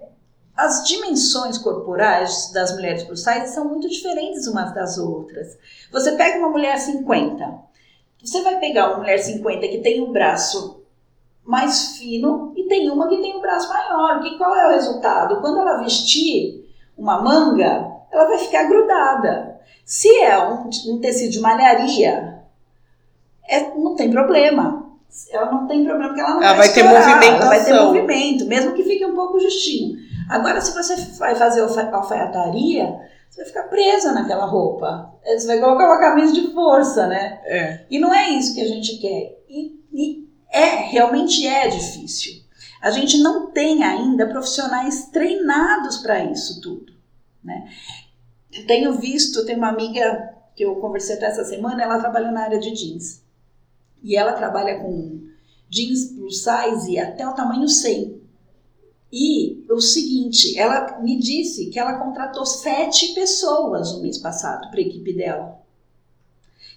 [0.56, 5.58] as dimensões corporais das mulheres plus size são muito diferentes umas das outras.
[5.91, 7.67] Você pega uma mulher 50,
[8.23, 10.84] você vai pegar uma mulher 50 que tem o braço
[11.45, 14.21] mais fino e tem uma que tem o braço maior.
[14.21, 15.39] Que qual é o resultado?
[15.39, 19.62] Quando ela vestir uma manga, ela vai ficar grudada.
[19.86, 22.43] Se é um, um tecido de malharia,
[23.47, 24.87] é- não tem problema.
[25.32, 28.46] Ela não tem problema porque ela não Ela vai ter estourar, Ela vai ter movimento,
[28.46, 29.98] mesmo que fique um pouco justinho.
[30.30, 35.13] Agora, se você vai fazer alfa- alfaiataria, você vai ficar presa naquela roupa.
[35.26, 37.39] Você vai colocar uma camisa de força, né?
[37.46, 37.86] É.
[37.89, 39.38] E não é isso que a gente quer.
[39.50, 42.34] E, e é, realmente é difícil.
[42.82, 46.93] A gente não tem ainda profissionais treinados para isso tudo.
[47.43, 47.65] Né?
[48.54, 52.43] Eu tenho visto, tem uma amiga que eu conversei até essa semana, ela trabalha na
[52.43, 53.24] área de jeans.
[54.08, 55.20] E ela trabalha com
[55.70, 58.22] jeans plus size até o tamanho 100.
[59.12, 64.80] E o seguinte, ela me disse que ela contratou sete pessoas no mês passado para
[64.80, 65.60] a equipe dela.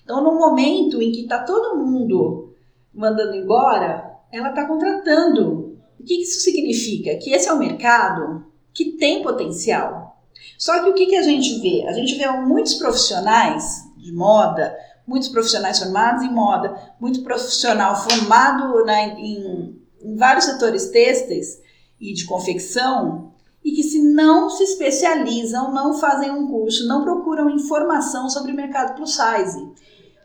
[0.03, 2.53] Então, no momento em que está todo mundo
[2.93, 5.79] mandando embora, ela está contratando.
[6.01, 7.17] O que isso significa?
[7.17, 10.21] Que esse é um mercado que tem potencial.
[10.59, 11.87] Só que o que, que a gente vê?
[11.87, 14.77] A gente vê muitos profissionais de moda,
[15.11, 21.61] muitos profissionais formados em moda, muito profissional formado na- em, em vários setores têxteis
[22.01, 23.33] e de confecção,
[23.65, 28.55] e que se não se especializam, não fazem um curso, não procuram informação sobre o
[28.55, 29.69] mercado plus size.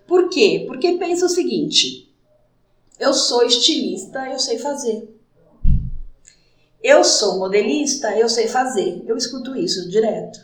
[0.07, 0.63] Por quê?
[0.67, 2.13] Porque pensa o seguinte:
[2.99, 5.11] eu sou estilista, eu sei fazer.
[6.83, 9.03] Eu sou modelista, eu sei fazer.
[9.07, 10.39] Eu escuto isso direto.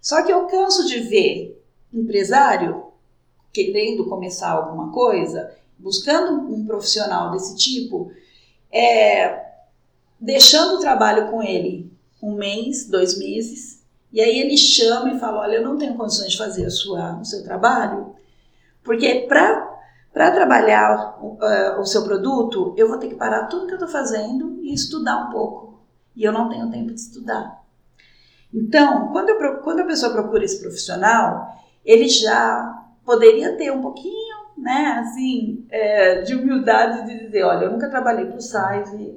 [0.00, 1.62] Só que eu canso de ver
[1.92, 2.84] empresário
[3.52, 8.10] querendo começar alguma coisa, buscando um profissional desse tipo,
[8.72, 9.44] é,
[10.18, 15.40] deixando o trabalho com ele um mês, dois meses, e aí ele chama e fala:
[15.40, 18.14] Olha, eu não tenho condições de fazer a sua, o seu trabalho,
[18.84, 23.76] porque para trabalhar uh, o seu produto, eu vou ter que parar tudo que eu
[23.76, 25.80] estou fazendo e estudar um pouco.
[26.14, 27.62] E eu não tenho tempo de estudar.
[28.52, 34.36] Então, quando, eu, quando a pessoa procura esse profissional, ele já poderia ter um pouquinho,
[34.56, 39.16] né, assim, é, de humildade de dizer, olha, eu nunca trabalhei para o size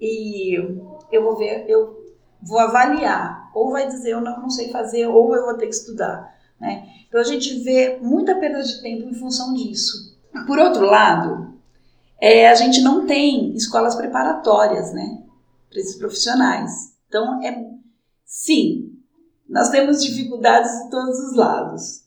[0.00, 0.54] e
[1.10, 2.00] eu vou ver, eu
[2.42, 5.74] vou avaliar, ou vai dizer eu não, não sei fazer, ou eu vou ter que
[5.74, 6.88] estudar, né?
[7.08, 10.16] Então a gente vê muita perda de tempo em função disso.
[10.46, 11.54] Por outro lado,
[12.20, 15.22] é, a gente não tem escolas preparatórias, né,
[15.68, 16.94] para esses profissionais.
[17.08, 17.66] Então, é,
[18.24, 18.92] sim,
[19.48, 21.99] nós temos dificuldades de todos os lados.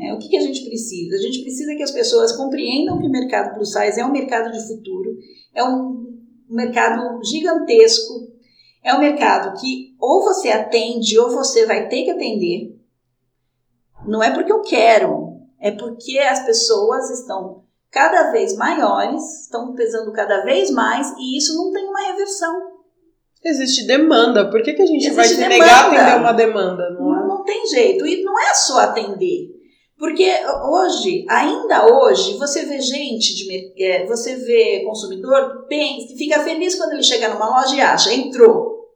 [0.00, 1.14] É, o que, que, a gente precisa?
[1.14, 4.50] A gente precisa que as pessoas compreendam que o mercado plus size é um mercado
[4.50, 5.18] de futuro,
[5.54, 6.06] é um
[6.48, 8.32] mercado gigantesco,
[8.82, 12.80] é um mercado que ou você atende ou você vai ter que atender.
[14.06, 20.10] Não é porque eu quero, é porque as pessoas estão cada vez maiores, estão pesando
[20.12, 22.70] cada vez mais e isso não tem uma reversão.
[23.44, 24.50] Existe demanda.
[24.50, 25.54] Por que, que a gente Existe vai se demanda.
[25.54, 26.90] negar a atender uma demanda?
[26.90, 27.26] Não, é?
[27.26, 28.06] não tem jeito.
[28.06, 29.59] E não é só atender.
[30.00, 30.32] Porque
[30.64, 36.94] hoje, ainda hoje, você vê gente, de, é, você vê consumidor que fica feliz quando
[36.94, 38.88] ele chega numa loja e acha, entrou.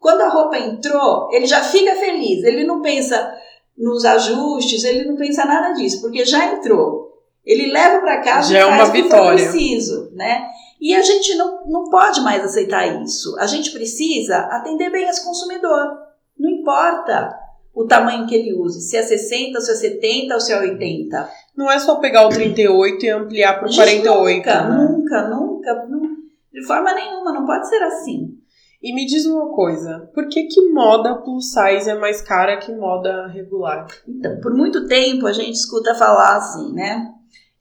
[0.00, 3.30] Quando a roupa entrou, ele já fica feliz, ele não pensa
[3.76, 7.12] nos ajustes, ele não pensa nada disso, porque já entrou.
[7.44, 9.50] Ele leva para casa já e é uma vitória.
[9.50, 10.46] preciso, né?
[10.80, 13.36] E a gente não, não pode mais aceitar isso.
[13.38, 15.98] A gente precisa atender bem esse consumidor.
[16.38, 17.38] Não importa
[17.78, 21.30] o tamanho que ele use, se é 60, se é 70 ou se é 80.
[21.56, 24.36] Não é só pegar o 38 e ampliar para o 48.
[24.36, 24.76] Nunca, né?
[24.76, 28.36] nunca, nunca, nunca, de forma nenhuma, não pode ser assim.
[28.82, 32.72] E me diz uma coisa, por que que moda plus size é mais cara que
[32.72, 33.86] moda regular?
[34.08, 37.12] Então, por muito tempo a gente escuta falar assim, né?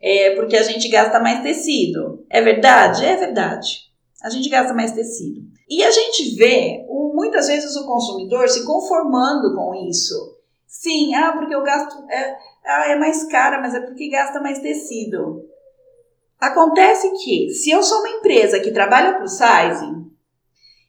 [0.01, 2.25] É porque a gente gasta mais tecido.
[2.27, 3.05] É verdade?
[3.05, 3.86] É verdade.
[4.23, 5.41] A gente gasta mais tecido.
[5.69, 6.85] E a gente vê
[7.17, 10.37] muitas vezes o consumidor se conformando com isso.
[10.67, 12.03] Sim, ah, porque eu gasto.
[12.09, 15.43] É, ah, é mais cara, mas é porque gasta mais tecido.
[16.39, 20.11] Acontece que, se eu sou uma empresa que trabalha para o sizing,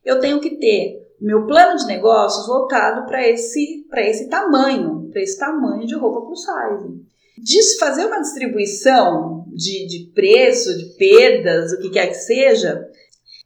[0.04, 5.38] eu tenho que ter meu plano de negócios voltado para esse, esse tamanho, para esse
[5.38, 7.06] tamanho de roupa para o sizing.
[7.38, 12.86] De fazer uma distribuição de, de preço, de perdas, o que quer que seja,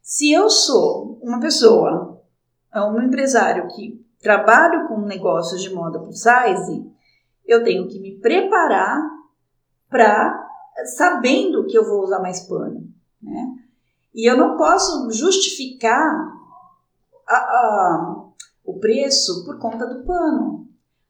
[0.03, 2.21] se eu sou uma pessoa
[2.75, 6.91] é um empresário que trabalho com negócios de moda plus size,
[7.47, 9.01] eu tenho que me preparar
[9.89, 10.49] para
[10.97, 12.89] sabendo que eu vou usar mais pano,
[13.23, 13.55] né?
[14.15, 16.33] E eu não posso justificar
[17.27, 18.25] a, a,
[18.65, 20.69] o preço por conta do pano,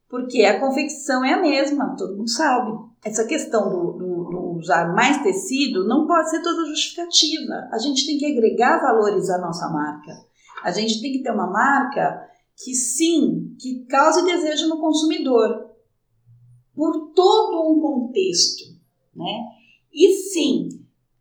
[0.09, 2.73] porque a confecção é a mesma, todo mundo sabe.
[3.05, 4.12] Essa questão do, do, do
[4.63, 7.69] usar mais tecido não pode ser toda justificativa.
[7.73, 10.13] A gente tem que agregar valores à nossa marca.
[10.63, 15.71] A gente tem que ter uma marca que sim, que cause desejo no consumidor
[16.75, 18.65] por todo um contexto,
[19.15, 19.45] né?
[19.93, 20.69] E sim,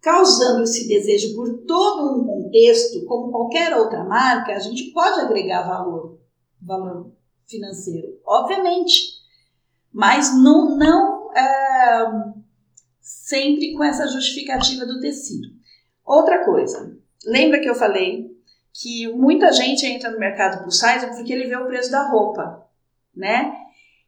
[0.01, 5.67] causando esse desejo por todo um contexto, como qualquer outra marca, a gente pode agregar
[5.67, 6.19] valor,
[6.61, 7.11] valor
[7.47, 9.21] financeiro, obviamente,
[9.91, 12.30] mas não, não é,
[13.01, 15.47] sempre com essa justificativa do tecido.
[16.05, 18.29] Outra coisa, lembra que eu falei
[18.73, 22.65] que muita gente entra no mercado plus size porque ele vê o preço da roupa,
[23.15, 23.53] né?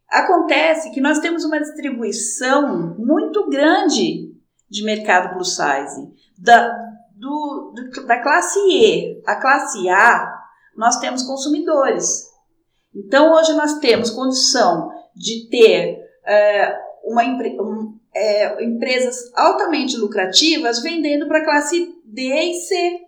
[0.10, 4.32] Acontece que nós temos uma distribuição muito grande
[4.69, 6.12] de mercado plus size.
[6.38, 6.69] Da,
[7.15, 10.34] do, do, da classe E à classe A,
[10.75, 12.27] nós temos consumidores.
[12.93, 17.82] Então, hoje nós temos condição de ter é, uma, um,
[18.15, 23.02] é, empresas altamente lucrativas vendendo para classe D e C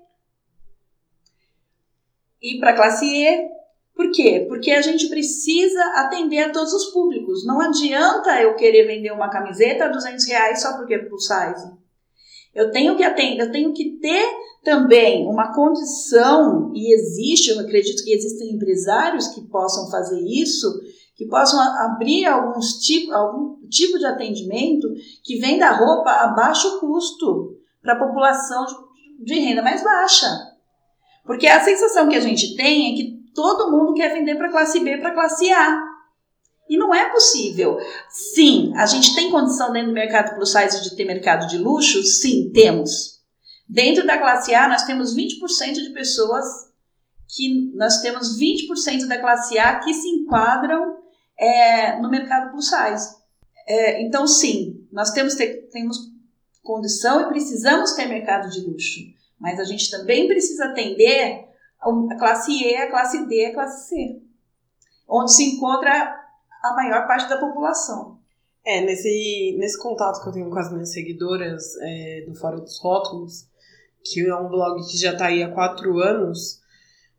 [2.41, 3.56] e para classe E.
[3.96, 4.46] Por quê?
[4.50, 7.46] Porque a gente precisa atender a todos os públicos.
[7.46, 11.72] Não adianta eu querer vender uma camiseta a 200 reais só porque é plus size.
[12.54, 14.26] Eu tenho que atender, eu tenho que ter
[14.63, 20.68] também uma condição, e existe, eu acredito que existem empresários que possam fazer isso,
[21.15, 24.88] que possam abrir alguns tipo, algum tipo de atendimento
[25.23, 28.65] que venda roupa a baixo custo para a população
[29.19, 30.28] de renda mais baixa.
[31.25, 34.80] Porque a sensação que a gente tem é que todo mundo quer vender para classe
[34.80, 35.82] B, para classe A.
[36.67, 37.78] E não é possível.
[38.10, 42.01] Sim, a gente tem condição dentro do mercado plus size de ter mercado de luxo?
[42.04, 43.22] Sim, temos.
[43.68, 46.45] Dentro da classe A, nós temos 20% de pessoas
[47.36, 51.05] que nós temos 20% da classe A que se enquadram
[51.38, 53.15] é, no mercado plus size.
[53.67, 55.97] É, então, sim, nós temos, ter, temos
[56.63, 58.99] condição e precisamos ter mercado de luxo.
[59.39, 61.45] Mas a gente também precisa atender
[61.79, 64.21] a classe E, a classe D, a classe C,
[65.07, 66.19] onde se encontra
[66.63, 68.17] a maior parte da população.
[68.65, 72.79] É, nesse, nesse contato que eu tenho com as minhas seguidoras é, do Fora dos
[72.79, 73.47] Rótulos,
[74.03, 76.61] que é um blog que já está aí há quatro anos,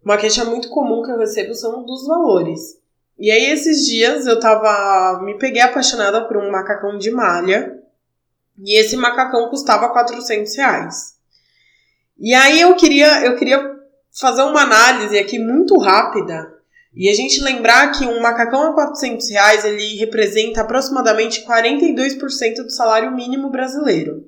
[0.04, 2.80] uma queixa muito comum que eu recebo são dos valores.
[3.18, 5.22] E aí, esses dias, eu tava.
[5.22, 7.78] Me peguei apaixonada por um macacão de malha.
[8.58, 11.16] E esse macacão custava 400 reais.
[12.18, 13.76] E aí eu queria, eu queria
[14.18, 16.56] fazer uma análise aqui muito rápida
[16.96, 22.70] e a gente lembrar que um macacão a 400 reais ele representa aproximadamente 42% do
[22.70, 24.24] salário mínimo brasileiro.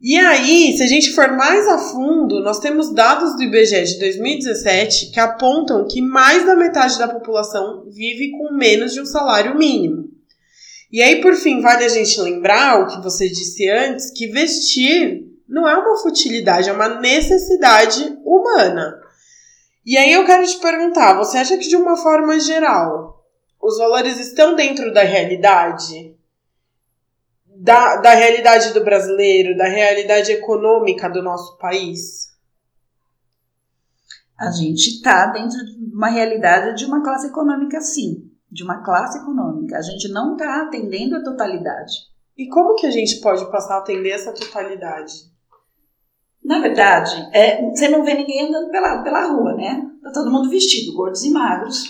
[0.00, 3.98] E aí, se a gente for mais a fundo, nós temos dados do IBGE de
[3.98, 9.56] 2017 que apontam que mais da metade da população vive com menos de um salário
[9.56, 10.10] mínimo.
[10.92, 15.24] E aí, por fim, vale a gente lembrar o que você disse antes, que vestir
[15.48, 19.00] não é uma futilidade, é uma necessidade humana.
[19.84, 23.24] E aí eu quero te perguntar, você acha que de uma forma geral,
[23.62, 26.15] os valores estão dentro da realidade?
[27.66, 32.28] Da, da realidade do brasileiro, da realidade econômica do nosso país?
[34.38, 38.30] A gente está dentro de uma realidade de uma classe econômica, sim.
[38.48, 39.78] De uma classe econômica.
[39.78, 41.92] A gente não está atendendo a totalidade.
[42.38, 45.12] E como que a gente pode passar a atender essa totalidade?
[46.44, 49.82] Na verdade, é, você não vê ninguém andando pela, pela rua, né?
[50.04, 51.82] Tá todo mundo vestido, gordos e magros.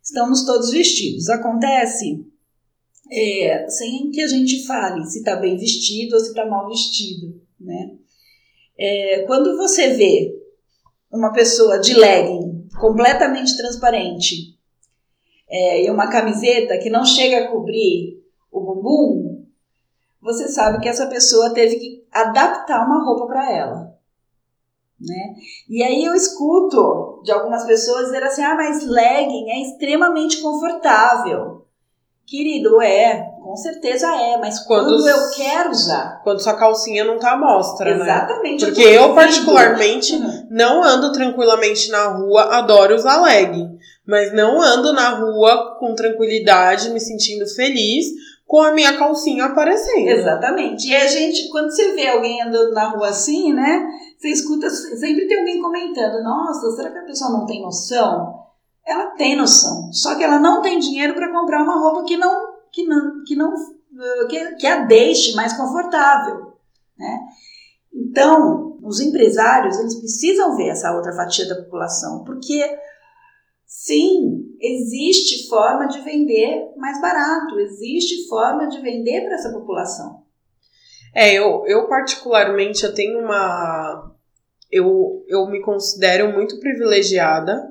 [0.00, 1.28] Estamos todos vestidos.
[1.28, 2.30] Acontece
[3.10, 7.40] é, sem que a gente fale se está bem vestido ou se está mal vestido,
[7.58, 7.96] né?
[8.78, 10.34] É, quando você vê
[11.12, 14.56] uma pessoa de legging completamente transparente
[15.48, 19.44] é, e uma camiseta que não chega a cobrir o bumbum,
[20.20, 23.90] você sabe que essa pessoa teve que adaptar uma roupa para ela.
[25.00, 25.34] Né?
[25.68, 31.59] E aí eu escuto de algumas pessoas dizer assim: ah, mas legging é extremamente confortável.
[32.30, 36.20] Querido, é, com certeza é, mas quando, quando eu quero usar.
[36.22, 38.04] Quando sua calcinha não tá à mostra, né?
[38.04, 38.64] Exatamente.
[38.66, 40.46] Porque eu, eu particularmente, uhum.
[40.48, 43.76] não ando tranquilamente na rua, adoro usar legging.
[44.06, 48.06] Mas não ando na rua com tranquilidade, me sentindo feliz,
[48.46, 50.10] com a minha calcinha aparecendo.
[50.10, 50.86] Exatamente.
[50.86, 53.88] E a gente, quando você vê alguém andando na rua assim, né?
[54.16, 58.49] Você escuta, sempre tem alguém comentando: Nossa, será que a pessoa não tem noção?
[58.86, 62.54] Ela tem noção, só que ela não tem dinheiro para comprar uma roupa que não,
[62.72, 63.52] que não, que não,
[64.28, 66.54] que, que a deixe mais confortável,
[66.98, 67.18] né?
[67.92, 72.64] Então, os empresários eles precisam ver essa outra fatia da população, porque
[73.72, 80.24] Sim, existe forma de vender mais barato, existe forma de vender para essa população.
[81.14, 84.12] É, eu, eu particularmente eu tenho uma.
[84.72, 87.62] Eu, eu me considero muito privilegiada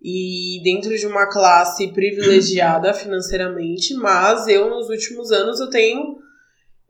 [0.00, 6.16] e dentro de uma classe privilegiada financeiramente, mas eu nos últimos anos eu tenho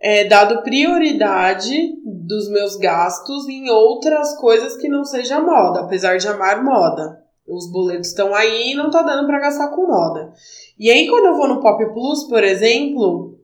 [0.01, 6.29] é, dado prioridade dos meus gastos em outras coisas que não seja moda, apesar de
[6.29, 10.33] amar moda os boletos estão aí e não tá dando para gastar com moda.
[10.79, 13.39] E aí, quando eu vou no Pop Plus, por exemplo,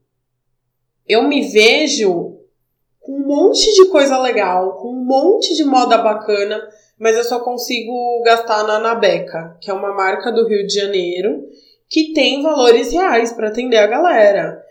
[1.09, 2.37] eu me vejo
[3.01, 6.63] com um monte de coisa legal, com um monte de moda bacana,
[6.99, 11.49] mas eu só consigo gastar na Anabeca, que é uma marca do Rio de Janeiro,
[11.89, 14.63] que tem valores reais para atender a galera.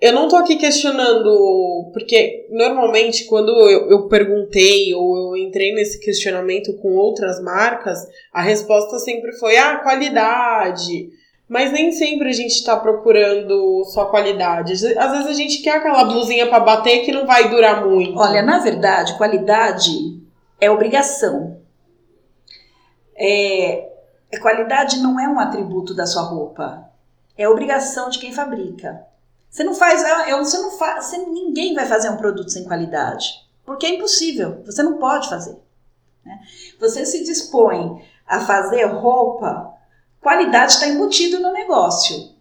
[0.00, 5.98] Eu não tô aqui questionando, porque normalmente quando eu, eu, perguntei ou eu entrei nesse
[5.98, 7.98] questionamento com outras marcas,
[8.32, 11.10] a resposta sempre foi: ah, qualidade.
[11.48, 14.74] Mas nem sempre a gente tá procurando só qualidade.
[14.74, 18.16] Às vezes a gente quer aquela blusinha para bater que não vai durar muito.
[18.18, 19.90] Olha, na verdade, qualidade
[20.60, 21.57] é obrigação.
[23.18, 23.88] É,
[24.40, 26.88] qualidade não é um atributo da sua roupa,
[27.36, 29.04] é obrigação de quem fabrica.
[29.50, 32.64] Você não faz, é, é, você não faz, você, ninguém vai fazer um produto sem
[32.64, 33.26] qualidade,
[33.64, 35.58] porque é impossível, você não pode fazer.
[36.24, 36.38] Né?
[36.78, 39.74] Você se dispõe a fazer roupa,
[40.20, 42.36] qualidade está embutido no negócio.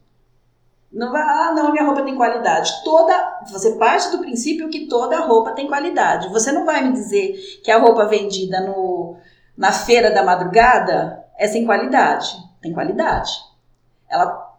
[0.91, 2.71] Não vai, ah, não, minha roupa tem qualidade.
[2.83, 6.29] Toda, você parte do princípio que toda roupa tem qualidade.
[6.29, 9.17] Você não vai me dizer que a roupa vendida no,
[9.57, 12.29] na feira da madrugada é sem qualidade.
[12.61, 13.31] Tem qualidade.
[14.09, 14.55] Ela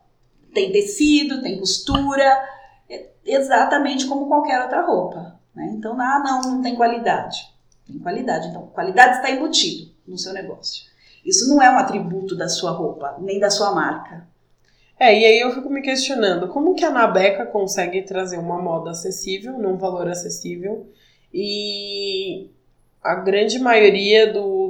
[0.53, 2.25] tem tecido, tem costura,
[2.91, 5.39] é exatamente como qualquer outra roupa.
[5.55, 5.71] Né?
[5.73, 7.39] Então, ah, não, não tem qualidade.
[7.87, 8.49] Tem qualidade.
[8.49, 10.89] Então, qualidade está embutido no seu negócio.
[11.25, 14.27] Isso não é um atributo da sua roupa, nem da sua marca.
[14.99, 18.91] É, e aí eu fico me questionando, como que a Nabeca consegue trazer uma moda
[18.91, 20.91] acessível, num valor acessível,
[21.33, 22.51] e
[23.03, 24.68] a grande maioria do,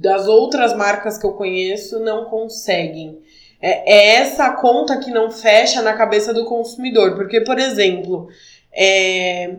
[0.00, 3.18] das outras marcas que eu conheço não conseguem.
[3.60, 7.14] É, é essa conta que não fecha na cabeça do consumidor.
[7.14, 8.28] Porque, por exemplo,
[8.72, 9.56] é,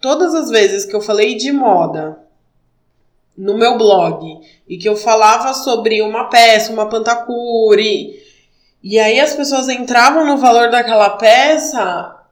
[0.00, 2.18] todas as vezes que eu falei de moda
[3.36, 8.22] no meu blog e que eu falava sobre uma peça, uma pantacure,
[8.82, 12.22] e aí as pessoas entravam no valor daquela peça,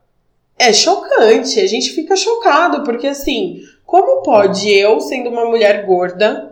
[0.59, 1.61] é chocante.
[1.61, 6.52] A gente fica chocado, porque assim, Como pode eu, sendo uma mulher gorda,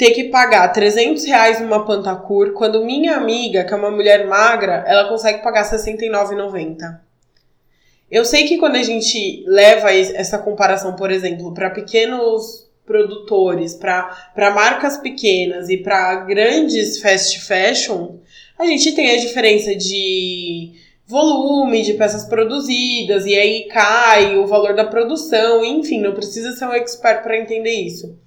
[0.00, 4.82] ter que pagar 300 reais numa Pantacur quando minha amiga, que é uma mulher magra,
[4.86, 7.00] ela consegue pagar R$ 69,90?
[8.10, 14.50] Eu sei que quando a gente leva essa comparação, por exemplo, para pequenos produtores, para
[14.54, 18.20] marcas pequenas e para grandes fast fashion,
[18.58, 20.72] a gente tem a diferença de
[21.06, 26.64] volume de peças produzidas e aí cai o valor da produção, enfim, não precisa ser
[26.64, 28.18] um expert para entender isso.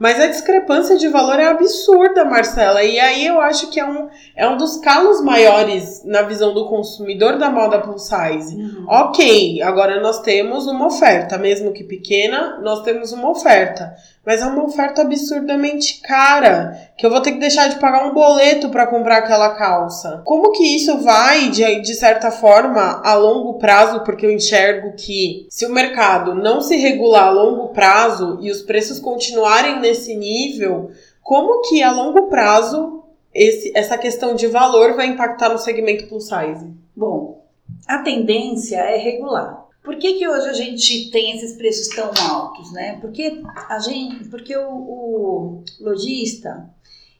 [0.00, 2.82] Mas a discrepância de valor é absurda, Marcela.
[2.82, 6.66] E aí eu acho que é um, é um dos calos maiores na visão do
[6.70, 8.56] consumidor da moda plus size.
[8.56, 8.86] Uhum.
[8.88, 13.94] Ok, agora nós temos uma oferta, mesmo que pequena, nós temos uma oferta.
[14.24, 18.12] Mas é uma oferta absurdamente cara, que eu vou ter que deixar de pagar um
[18.12, 20.20] boleto para comprar aquela calça.
[20.24, 24.00] Como que isso vai, de, de certa forma, a longo prazo?
[24.00, 28.60] Porque eu enxergo que se o mercado não se regular a longo prazo e os
[28.60, 30.90] preços continuarem nesse nível,
[31.22, 36.24] como que a longo prazo esse, essa questão de valor vai impactar no segmento plus
[36.24, 36.70] size?
[36.94, 37.42] Bom,
[37.86, 39.59] a tendência é regular.
[39.82, 42.98] Por que, que hoje a gente tem esses preços tão altos, né?
[43.00, 46.68] Porque a gente, porque o, o lojista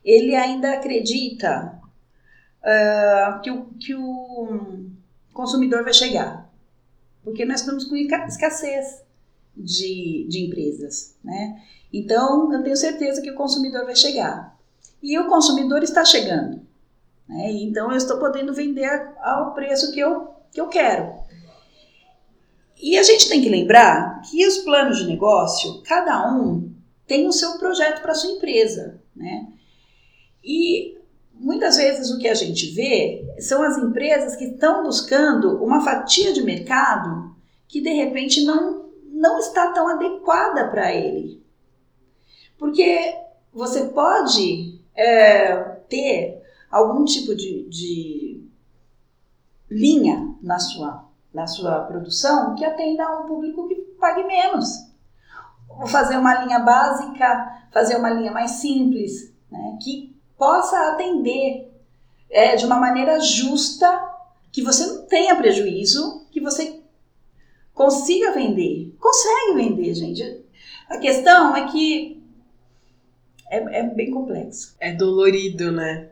[0.05, 1.81] ele ainda acredita
[2.61, 4.91] uh, que, o, que o
[5.33, 6.51] consumidor vai chegar,
[7.23, 9.03] porque nós estamos com escassez
[9.57, 11.63] de, de empresas, né?
[11.93, 14.57] Então eu tenho certeza que o consumidor vai chegar
[15.03, 16.61] e o consumidor está chegando,
[17.29, 17.51] né?
[17.53, 18.89] Então eu estou podendo vender
[19.23, 21.20] ao preço que eu que eu quero.
[22.83, 26.73] E a gente tem que lembrar que os planos de negócio, cada um
[27.07, 29.49] tem o seu projeto para sua empresa, né?
[30.43, 30.99] E
[31.35, 36.33] muitas vezes o que a gente vê são as empresas que estão buscando uma fatia
[36.33, 37.35] de mercado
[37.69, 41.43] que de repente não, não está tão adequada para ele.
[42.59, 43.15] Porque
[43.53, 45.57] você pode é,
[45.89, 48.45] ter algum tipo de, de
[49.71, 54.69] linha na sua na sua produção que atenda a um público que pague menos.
[55.69, 61.71] Ou fazer uma linha básica, fazer uma linha mais simples, né, que possa atender
[62.29, 64.09] é, de uma maneira justa,
[64.51, 66.81] que você não tenha prejuízo, que você
[67.73, 68.95] consiga vender.
[68.99, 70.45] Consegue vender, gente.
[70.89, 72.21] A questão é que
[73.51, 74.77] é, é bem complexo.
[74.81, 76.11] É dolorido, né?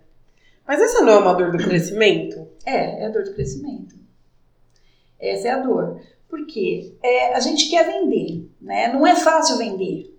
[0.66, 2.46] Mas essa não é uma dor do crescimento?
[2.64, 3.96] É, é a dor do crescimento.
[5.20, 6.00] Essa é a dor.
[6.28, 8.92] Porque é, a gente quer vender, né?
[8.92, 10.14] Não é fácil vender.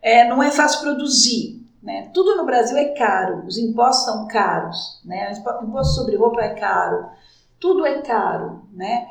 [0.00, 1.62] É, não é fácil produzir.
[1.82, 2.10] Né?
[2.14, 5.32] Tudo no Brasil é caro, os impostos são caros, né?
[5.60, 7.10] o imposto sobre roupa é caro,
[7.58, 8.62] tudo é caro.
[8.72, 9.08] Né?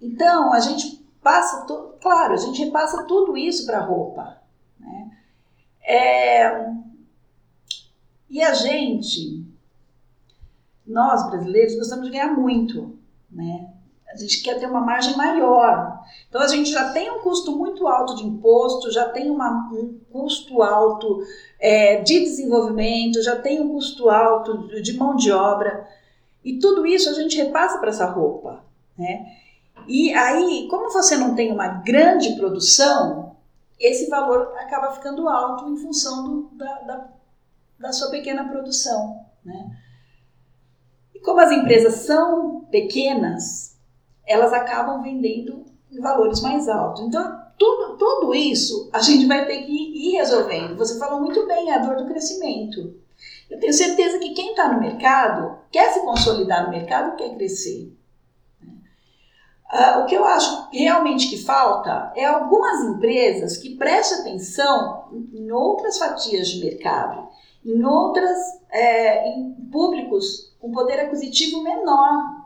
[0.00, 1.64] Então, a gente passa,
[2.00, 4.36] claro, a gente repassa tudo isso para a roupa.
[4.80, 5.10] Né?
[5.80, 6.72] É,
[8.28, 9.46] e a gente,
[10.84, 12.98] nós brasileiros, gostamos de ganhar muito.
[13.30, 13.67] Né?
[14.12, 16.00] A gente quer ter uma margem maior.
[16.28, 20.00] Então a gente já tem um custo muito alto de imposto, já tem uma, um
[20.10, 21.22] custo alto
[21.60, 25.86] é, de desenvolvimento, já tem um custo alto de mão de obra.
[26.42, 28.64] E tudo isso a gente repassa para essa roupa.
[28.96, 29.26] Né?
[29.86, 33.36] E aí, como você não tem uma grande produção,
[33.78, 37.08] esse valor acaba ficando alto em função do, da, da,
[37.78, 39.20] da sua pequena produção.
[39.44, 39.70] Né?
[41.14, 43.77] E como as empresas são pequenas,
[44.28, 47.02] elas acabam vendendo em valores mais altos.
[47.02, 50.76] Então, tudo, tudo isso a gente vai ter que ir resolvendo.
[50.76, 52.94] Você falou muito bem, é a dor do crescimento.
[53.50, 57.92] Eu tenho certeza que quem está no mercado quer se consolidar no mercado, quer crescer.
[59.72, 65.50] Uh, o que eu acho realmente que falta é algumas empresas que prestem atenção em
[65.50, 67.28] outras fatias de mercado,
[67.64, 68.38] em outras,
[68.70, 72.37] é, em públicos com poder aquisitivo menor,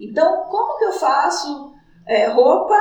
[0.00, 1.74] então, como que eu faço
[2.06, 2.74] é, roupa?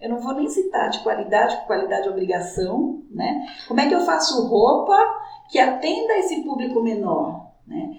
[0.00, 3.46] Eu não vou nem citar de qualidade, qualidade é obrigação, né?
[3.68, 4.98] Como é que eu faço roupa
[5.50, 7.96] que atenda esse público menor, né?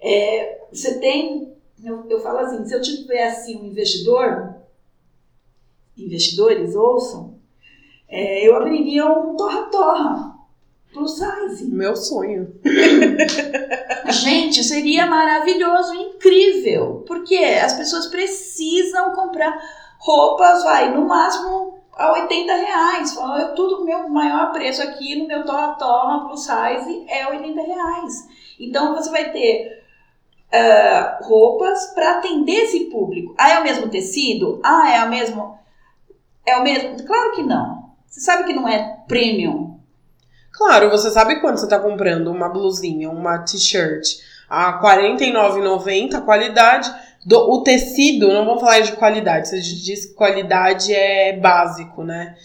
[0.00, 4.56] É, você tem, eu, eu falo assim, se eu tivesse um investidor,
[5.96, 7.38] investidores ouçam,
[8.08, 10.38] é, eu abriria um torra-torra
[10.92, 11.66] plus size.
[11.70, 12.54] Meu sonho.
[14.10, 15.92] Gente, seria maravilhoso,
[16.28, 19.58] incrível, porque as pessoas precisam comprar
[19.98, 23.16] roupas, vai, no máximo a 80 reais.
[23.16, 28.28] Eu, tudo meu maior preço aqui no meu Torra Torra Plus Size é 80 reais.
[28.60, 29.84] Então você vai ter
[30.52, 33.34] uh, roupas para atender esse público.
[33.36, 34.60] Ah, é o mesmo tecido?
[34.62, 35.58] Ah, é o mesmo.
[36.46, 37.04] É o mesmo?
[37.04, 37.88] Claro que não.
[38.06, 39.78] Você sabe que não é premium.
[40.52, 44.18] Claro, você sabe quando você está comprando uma blusinha, uma t-shirt
[44.48, 46.92] a R$ 49,90, qualidade
[47.26, 52.36] do, o tecido, não vamos falar de qualidade, você diz que qualidade é básico, né?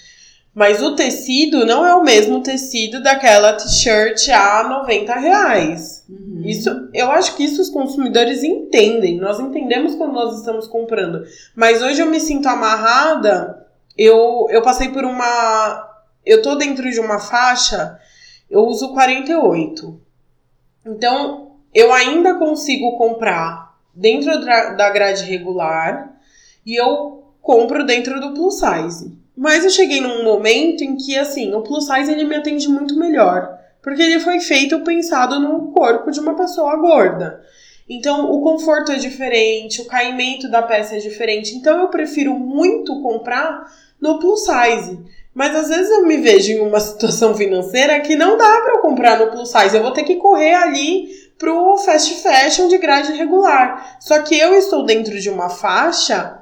[0.54, 6.06] Mas o tecido não é o mesmo tecido daquela t-shirt a 90 reais.
[6.08, 6.44] Uhum.
[6.46, 9.18] Isso, eu acho que isso os consumidores entendem.
[9.18, 11.24] Nós entendemos quando nós estamos comprando.
[11.56, 13.66] Mas hoje eu me sinto amarrada.
[13.98, 15.90] Eu, eu passei por uma.
[16.24, 17.98] Eu tô dentro de uma faixa.
[18.48, 20.00] Eu uso 48.
[20.86, 26.12] Então, eu ainda consigo comprar dentro da grade regular.
[26.66, 29.12] E eu compro dentro do plus size.
[29.36, 32.98] Mas eu cheguei num momento em que, assim, o plus size ele me atende muito
[32.98, 33.60] melhor.
[33.82, 37.44] Porque ele foi feito pensado no corpo de uma pessoa gorda.
[37.90, 41.56] Então, o conforto é diferente, o caimento da peça é diferente.
[41.56, 43.66] Então, eu prefiro muito comprar
[44.00, 45.00] no plus size.
[45.34, 48.82] Mas às vezes eu me vejo em uma situação financeira que não dá para eu
[48.82, 49.76] comprar no plus size.
[49.76, 51.10] Eu vou ter que correr ali
[51.44, 53.98] pro fast fashion de grade regular.
[54.00, 56.40] Só que eu estou dentro de uma faixa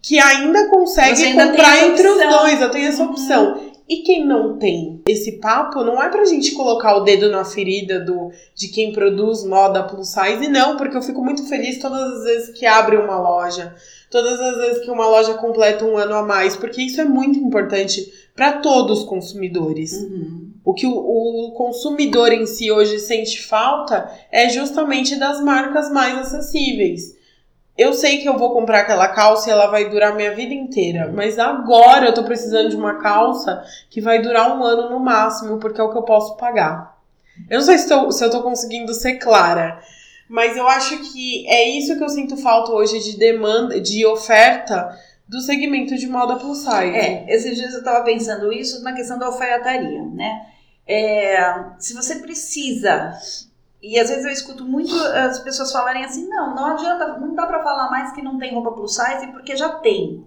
[0.00, 2.62] que ainda consegue ainda comprar entre os dois.
[2.62, 3.10] Eu tenho essa uhum.
[3.10, 3.68] opção.
[3.86, 8.00] E quem não tem esse papo, não é pra gente colocar o dedo na ferida
[8.00, 12.24] do, de quem produz moda plus size, não, porque eu fico muito feliz todas as
[12.24, 13.74] vezes que abre uma loja,
[14.10, 17.38] todas as vezes que uma loja completa um ano a mais, porque isso é muito
[17.38, 19.92] importante para todos os consumidores.
[19.92, 20.37] Uhum.
[20.68, 26.18] O que o, o consumidor em si hoje sente falta é justamente das marcas mais
[26.18, 27.18] acessíveis
[27.78, 31.12] eu sei que eu vou comprar aquela calça e ela vai durar minha vida inteira,
[31.14, 35.58] mas agora eu tô precisando de uma calça que vai durar um ano no máximo,
[35.58, 36.98] porque é o que eu posso pagar.
[37.48, 39.80] Eu não sei se, tô, se eu tô conseguindo ser clara,
[40.28, 44.98] mas eu acho que é isso que eu sinto falta hoje de demanda, de oferta
[45.28, 46.96] do segmento de moda plus size.
[46.96, 50.46] É, esses dias eu tava pensando isso na questão da alfaiataria, né?
[50.88, 53.12] É, se você precisa
[53.80, 57.46] e às vezes eu escuto muito as pessoas falarem assim: não, não adianta, não dá
[57.46, 60.26] para falar mais que não tem roupa plus size porque já tem.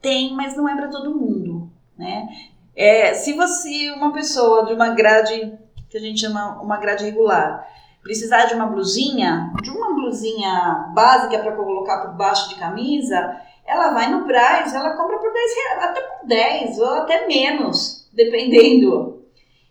[0.00, 2.26] Tem, mas não é para todo mundo, né?
[2.74, 5.58] É, se você, uma pessoa de uma grade,
[5.90, 7.66] que a gente chama uma grade regular,
[8.02, 13.36] precisar de uma blusinha, de uma blusinha básica para colocar por baixo de camisa,
[13.66, 18.08] ela vai no Braz, ela compra por 10 reais, até por 10 ou até menos,
[18.14, 19.19] dependendo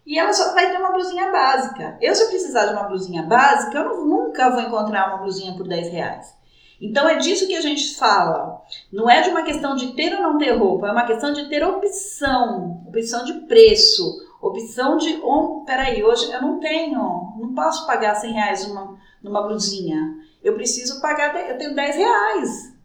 [0.09, 1.95] e ela só vai ter uma blusinha básica.
[2.01, 5.67] Eu, se eu precisar de uma blusinha básica, eu nunca vou encontrar uma blusinha por
[5.67, 6.35] 10 reais.
[6.81, 8.59] Então é disso que a gente fala.
[8.91, 11.47] Não é de uma questão de ter ou não ter roupa, é uma questão de
[11.47, 15.19] ter opção, opção de preço, opção de.
[15.21, 20.15] Oh, peraí, hoje eu não tenho, não posso pagar 100 reais numa, numa blusinha.
[20.43, 22.78] Eu preciso pagar, eu tenho 10 reais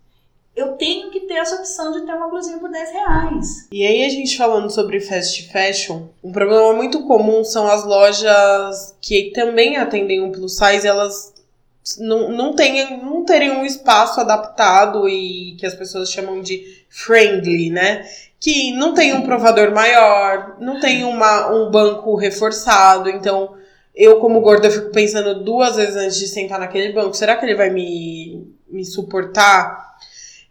[0.56, 3.68] eu tenho que ter essa opção de ter uma blusinha por 10 reais.
[3.72, 8.94] E aí, a gente falando sobre fast fashion, um problema muito comum são as lojas
[9.00, 11.34] que também atendem o plus size, elas
[11.98, 17.70] não, não, tenham, não terem um espaço adaptado e que as pessoas chamam de friendly,
[17.70, 18.08] né?
[18.38, 23.54] Que não tem um provador maior, não tem uma, um banco reforçado, então
[23.94, 27.54] eu, como gorda, fico pensando duas vezes antes de sentar naquele banco, será que ele
[27.54, 29.94] vai me, me suportar?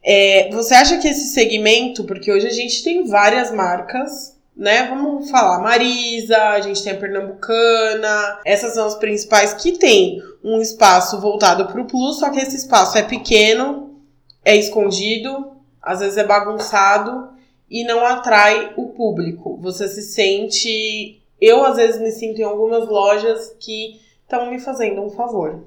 [0.03, 4.87] É, você acha que esse segmento, porque hoje a gente tem várias marcas, né?
[4.87, 10.59] Vamos falar Marisa, a gente tem a Pernambucana, essas são as principais que tem um
[10.59, 13.97] espaço voltado para o plus, só que esse espaço é pequeno,
[14.43, 17.29] é escondido, às vezes é bagunçado
[17.69, 19.57] e não atrai o público.
[19.61, 21.19] Você se sente.
[21.41, 25.63] Eu, às vezes, me sinto em algumas lojas que estão me fazendo um favor.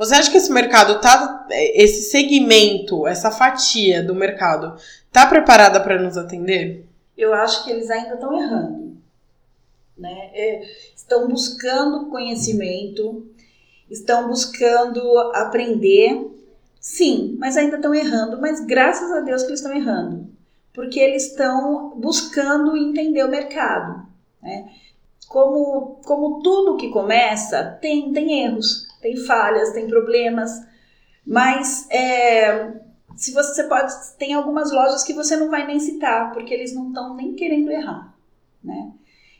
[0.00, 1.46] Você acha que esse mercado tá.
[1.50, 4.80] Esse segmento, essa fatia do mercado,
[5.12, 6.86] tá preparada para nos atender?
[7.18, 8.96] Eu acho que eles ainda estão errando.
[9.98, 10.30] Né?
[10.32, 10.62] É,
[10.96, 13.30] estão buscando conhecimento,
[13.90, 16.30] estão buscando aprender.
[16.80, 20.26] Sim, mas ainda estão errando, mas graças a Deus que eles estão errando.
[20.72, 24.06] Porque eles estão buscando entender o mercado.
[24.42, 24.66] Né?
[25.28, 30.50] Como, como tudo que começa, tem, tem erros tem falhas, tem problemas,
[31.26, 32.72] mas é,
[33.16, 36.88] se você pode, tem algumas lojas que você não vai nem citar, porque eles não
[36.88, 38.14] estão nem querendo errar,
[38.62, 38.92] né?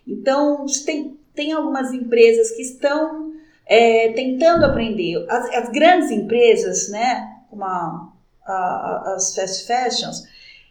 [0.06, 3.32] Então, tem, tem algumas empresas que estão
[3.66, 5.24] é, tentando aprender.
[5.30, 8.12] As, as, grandes empresas, né, como a,
[8.44, 10.26] a, as fast fashions,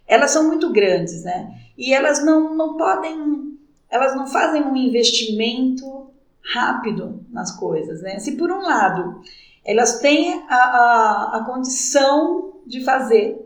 [0.07, 1.53] elas são muito grandes, né?
[1.77, 3.57] E elas não, não podem,
[3.89, 6.08] elas não fazem um investimento
[6.53, 8.19] rápido nas coisas, né?
[8.19, 9.21] Se por um lado
[9.65, 13.37] elas têm a, a, a condição de fazer,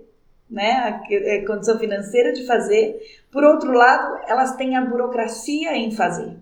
[0.49, 2.97] né, a é, condição financeira de fazer.
[3.31, 6.37] Por outro lado, elas têm a burocracia em fazer.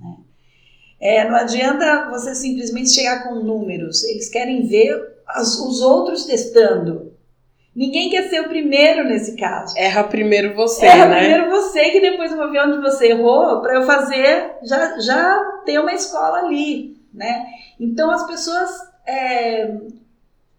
[0.00, 0.16] Né?
[1.00, 4.02] É, não adianta você simplesmente chegar com números.
[4.04, 7.11] Eles querem ver as, os outros testando.
[7.74, 9.76] Ninguém quer ser o primeiro nesse caso.
[9.78, 11.18] Erra primeiro você, Erra né?
[11.20, 15.38] primeiro você, que depois eu vou ver onde você errou, para eu fazer, já, já
[15.64, 17.46] ter uma escola ali, né?
[17.80, 18.70] Então as pessoas
[19.06, 19.74] é,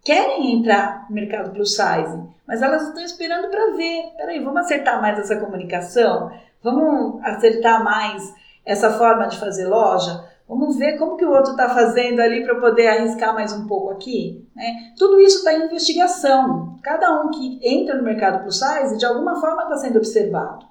[0.03, 4.11] querem entrar no mercado plus size, mas elas estão esperando para ver.
[4.17, 6.31] Peraí, vamos acertar mais essa comunicação?
[6.63, 8.33] Vamos acertar mais
[8.65, 10.32] essa forma de fazer loja?
[10.47, 13.91] Vamos ver como que o outro está fazendo ali para poder arriscar mais um pouco
[13.91, 14.45] aqui.
[14.55, 14.93] Né?
[14.97, 16.77] Tudo isso está em investigação.
[16.83, 20.65] Cada um que entra no mercado plus size, de alguma forma está sendo observado.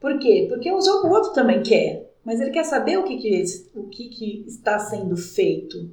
[0.00, 0.46] Por quê?
[0.48, 3.44] Porque o outro também quer, mas ele quer saber o que, que,
[3.74, 5.90] o que, que está sendo feito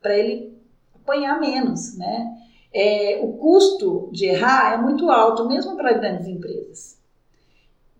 [0.00, 0.56] para ele
[0.94, 1.96] apanhar menos.
[1.96, 2.36] Né?
[2.72, 6.98] É, o custo de errar é muito alto, mesmo para grandes empresas.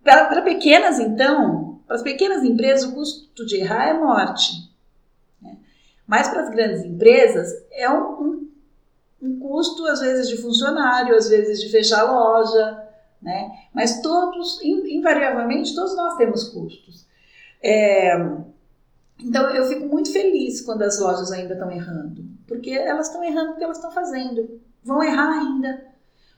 [0.03, 4.71] Para pequenas, então, para as pequenas empresas, o custo de errar é morte.
[5.41, 5.57] Né?
[6.07, 8.51] Mas para as grandes empresas, é um, um,
[9.21, 12.87] um, custo, às vezes, de funcionário, às vezes, de fechar a loja.
[13.21, 13.51] Né?
[13.73, 17.05] Mas todos, invariavelmente, todos nós temos custos.
[17.61, 18.15] É,
[19.19, 22.25] então, eu fico muito feliz quando as lojas ainda estão errando.
[22.47, 24.59] Porque elas estão errando porque elas estão fazendo.
[24.83, 25.94] Vão errar ainda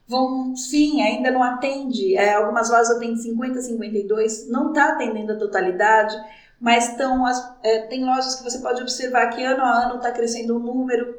[0.07, 2.15] vão, sim, ainda não atende.
[2.15, 6.15] É, algumas lojas atendem 50, 52, não está atendendo a totalidade,
[6.59, 7.23] mas estão,
[7.63, 11.15] é, tem lojas que você pode observar que ano a ano está crescendo um número,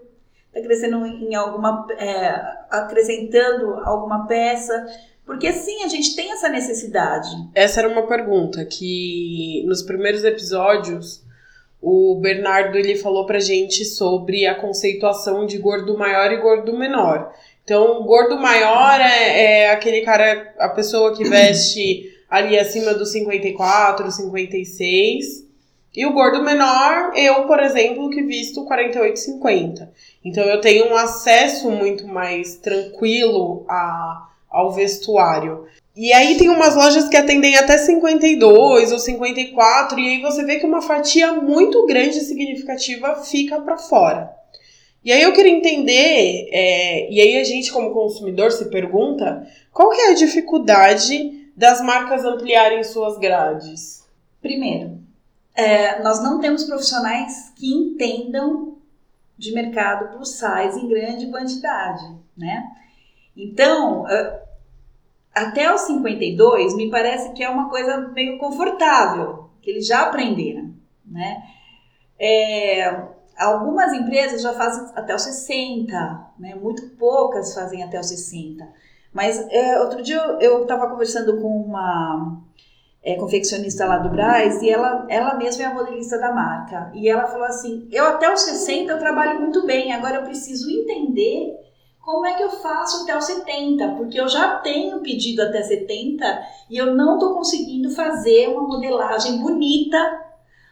[0.46, 2.28] está crescendo em alguma, é,
[2.70, 4.86] acrescentando alguma peça.
[5.24, 7.28] Porque sim, a gente tem essa necessidade.
[7.54, 11.22] Essa era uma pergunta que nos primeiros episódios
[11.80, 17.32] o Bernardo ele falou pra gente sobre a conceituação de gordo maior e gordo menor.
[17.68, 23.12] Então, o gordo maior é, é aquele cara, a pessoa que veste ali acima dos
[23.12, 25.44] 54, 56.
[25.94, 29.92] E o gordo menor, eu, por exemplo, que visto 48, 50.
[30.24, 35.66] Então eu tenho um acesso muito mais tranquilo a, ao vestuário.
[35.94, 40.56] E aí tem umas lojas que atendem até 52 ou 54, e aí você vê
[40.56, 44.37] que uma fatia muito grande e significativa fica para fora.
[45.04, 49.90] E aí eu queria entender, é, e aí a gente como consumidor se pergunta, qual
[49.90, 54.04] que é a dificuldade das marcas ampliarem suas grades?
[54.42, 54.98] Primeiro,
[55.54, 58.76] é, nós não temos profissionais que entendam
[59.36, 62.04] de mercado plus size em grande quantidade,
[62.36, 62.64] né?
[63.36, 64.04] Então,
[65.32, 70.74] até os 52, me parece que é uma coisa meio confortável, que eles já aprenderam,
[71.06, 71.42] né?
[72.18, 73.06] É,
[73.38, 75.94] Algumas empresas já fazem até os 60,
[76.38, 76.54] né?
[76.56, 78.66] muito poucas fazem até os 60.
[79.12, 82.42] Mas é, outro dia eu estava conversando com uma
[83.02, 86.90] é, confeccionista lá do Braz e ela, ela mesma é a modelista da marca.
[86.94, 90.70] E ela falou assim: Eu até os 60 eu trabalho muito bem, agora eu preciso
[90.70, 91.56] entender
[92.00, 96.42] como é que eu faço até os 70, porque eu já tenho pedido até 70
[96.70, 99.98] e eu não estou conseguindo fazer uma modelagem bonita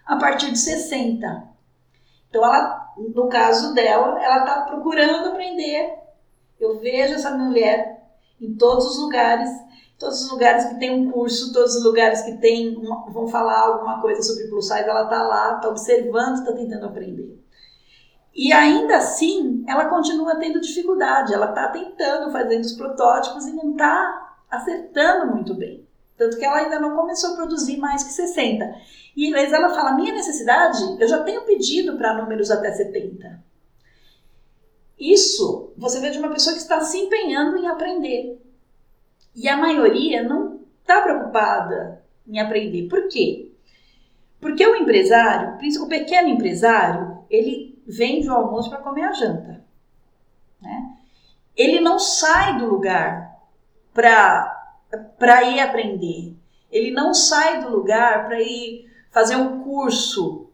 [0.04, 1.55] a partir de 60.
[2.36, 5.94] Então, ela, no caso dela, ela está procurando aprender.
[6.60, 8.04] Eu vejo essa mulher
[8.38, 9.50] em todos os lugares,
[9.98, 13.58] todos os lugares que tem um curso, todos os lugares que tem uma, vão falar
[13.60, 17.42] alguma coisa sobre plus size, ela está lá, está observando, está tentando aprender.
[18.34, 23.70] E ainda assim, ela continua tendo dificuldade, ela está tentando, fazendo os protótipos e não
[23.70, 25.86] está acertando muito bem.
[26.18, 28.74] Tanto que ela ainda não começou a produzir mais que 60.
[29.16, 33.42] E mas ela fala: minha necessidade, eu já tenho pedido para números até 70.
[34.98, 38.40] Isso você vê de uma pessoa que está se empenhando em aprender.
[39.34, 42.88] E a maioria não está preocupada em aprender.
[42.88, 43.52] Por quê?
[44.40, 49.64] Porque o empresário, o pequeno empresário, ele vende o almoço para comer a janta.
[50.60, 50.96] Né?
[51.56, 53.38] Ele não sai do lugar
[53.92, 56.34] para ir aprender.
[56.70, 58.85] Ele não sai do lugar para ir
[59.16, 60.50] fazer um curso.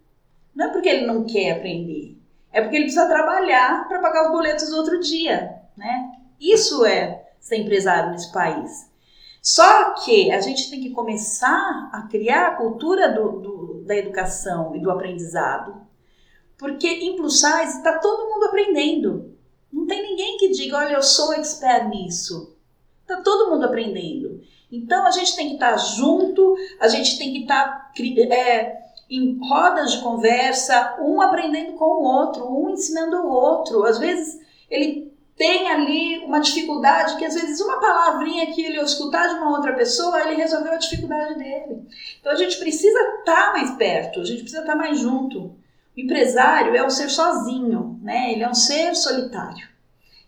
[0.54, 2.16] Não é porque ele não quer aprender,
[2.52, 6.12] é porque ele precisa trabalhar para pagar os boletos do outro dia, né?
[6.40, 8.88] Isso é ser empresário nesse país.
[9.42, 14.76] Só que a gente tem que começar a criar a cultura do, do, da educação
[14.76, 15.84] e do aprendizado.
[16.56, 19.34] Porque em plus size está todo mundo aprendendo.
[19.72, 22.56] Não tem ninguém que diga, olha, eu sou expert nisso.
[23.00, 24.40] Está todo mundo aprendendo.
[24.72, 27.92] Então a gente tem que estar junto, a gente tem que estar
[28.30, 28.78] é,
[29.10, 33.84] em rodas de conversa, um aprendendo com o outro, um ensinando o outro.
[33.84, 39.28] Às vezes ele tem ali uma dificuldade que às vezes uma palavrinha que ele escutar
[39.28, 41.86] de uma outra pessoa, ele resolveu a dificuldade dele.
[42.18, 45.54] Então a gente precisa estar tá mais perto, a gente precisa estar tá mais junto.
[45.94, 48.32] O empresário é um ser sozinho, né?
[48.32, 49.71] Ele é um ser solitário.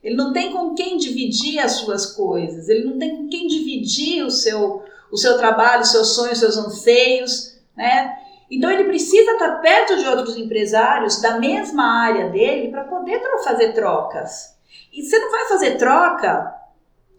[0.04, 4.22] Ele não tem com quem dividir as suas coisas, ele não tem com quem dividir
[4.22, 8.18] o seu, o seu trabalho, os seus sonhos, os seus anseios, né?
[8.50, 13.72] Então ele precisa estar perto de outros empresários da mesma área dele para poder fazer
[13.72, 14.54] trocas.
[14.92, 16.54] E você não vai fazer troca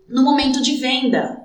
[0.07, 1.43] no momento de venda.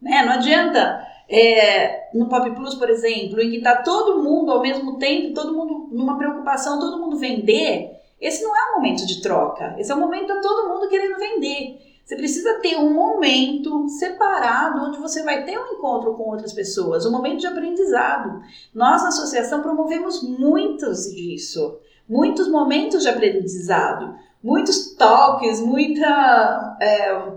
[0.00, 0.24] Né?
[0.24, 4.98] Não adianta é, no Pop Plus, por exemplo, em que está todo mundo ao mesmo
[4.98, 8.01] tempo, todo mundo numa preocupação, todo mundo vender.
[8.22, 9.74] Esse não é o momento de troca.
[9.78, 11.78] Esse é o momento de todo mundo querendo vender.
[12.04, 17.04] Você precisa ter um momento separado onde você vai ter um encontro com outras pessoas,
[17.04, 18.40] um momento de aprendizado.
[18.74, 27.32] Nós na associação promovemos muitos disso, muitos momentos de aprendizado muitos talks, muita, é,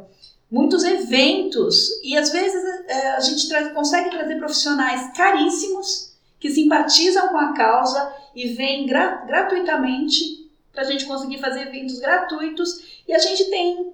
[0.51, 1.89] muitos eventos.
[2.03, 7.53] E às vezes é, a gente tra consegue trazer profissionais caríssimos que simpatizam com a
[7.53, 10.44] causa e vêm gra gratuitamente
[10.75, 13.01] para a gente conseguir fazer eventos gratuitos.
[13.07, 13.93] E a gente tem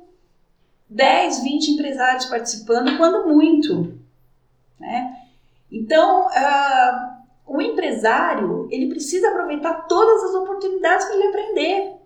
[0.90, 3.98] 10, 20 empresários participando, quando muito.
[4.78, 5.16] Né?
[5.72, 12.02] Então, uh, o empresário ele precisa aproveitar todas as oportunidades para ele aprender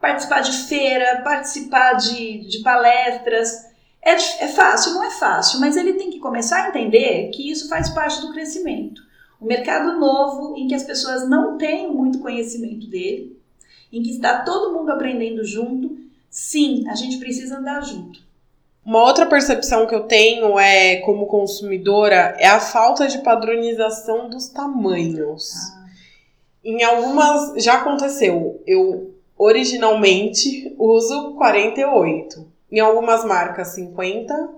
[0.00, 3.66] participar de feira, participar de, de palestras.
[4.02, 4.94] É, é fácil?
[4.94, 8.32] Não é fácil, mas ele tem que começar a entender que isso faz parte do
[8.32, 9.02] crescimento.
[9.40, 13.35] Um mercado novo em que as pessoas não têm muito conhecimento dele,
[13.92, 15.96] em que está todo mundo aprendendo junto,
[16.30, 18.26] sim, a gente precisa andar junto.
[18.84, 24.48] Uma outra percepção que eu tenho é, como consumidora, é a falta de padronização dos
[24.48, 25.50] tamanhos.
[25.74, 25.86] Ah.
[26.64, 28.62] Em algumas já aconteceu.
[28.64, 32.46] Eu originalmente uso 48.
[32.70, 34.50] Em algumas marcas 50.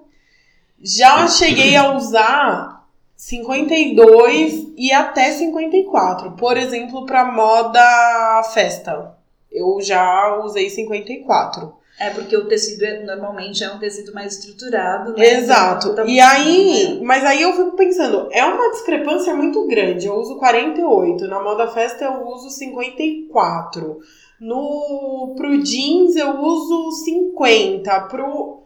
[0.81, 6.33] Já cheguei a usar 52 e até 54.
[6.33, 9.18] Por exemplo, para moda festa.
[9.51, 11.78] Eu já usei 54.
[12.01, 15.34] É porque o tecido é, normalmente é um tecido mais estruturado, né?
[15.34, 15.88] Exato.
[15.88, 20.07] Então, e aí, mas aí eu fico pensando, é uma discrepância muito grande.
[20.07, 23.99] Eu uso 48, na moda festa eu uso 54.
[24.40, 28.01] No, pro jeans eu uso 50.
[28.03, 28.62] Pro.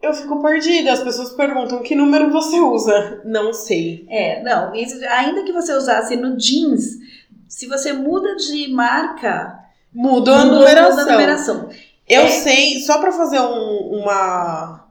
[0.00, 0.92] Eu fico perdida.
[0.92, 3.20] As pessoas perguntam que número você usa.
[3.24, 4.06] Não sei.
[4.08, 4.72] É, não.
[4.72, 6.96] Ainda que você usasse no jeans,
[7.48, 9.58] se você muda de marca.
[9.92, 11.00] Muda a numeração.
[11.00, 11.68] A numeração.
[12.08, 12.28] Eu é.
[12.28, 14.84] sei, só para fazer um, uma.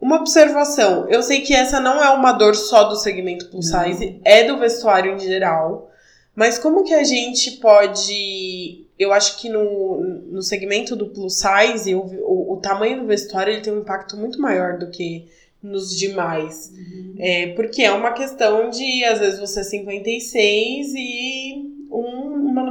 [0.00, 4.20] Uma observação, eu sei que essa não é uma dor só do segmento plus size,
[4.22, 5.90] é do vestuário em geral.
[6.36, 10.00] Mas como que a gente pode eu acho que no,
[10.30, 14.16] no segmento do plus size, o, o, o, tamanho do vestuário ele tem um impacto
[14.16, 15.26] muito maior do que
[15.62, 16.72] nos demais.
[16.72, 17.14] Uhum.
[17.18, 21.73] É, porque é uma questão de, às vezes, você é 56 e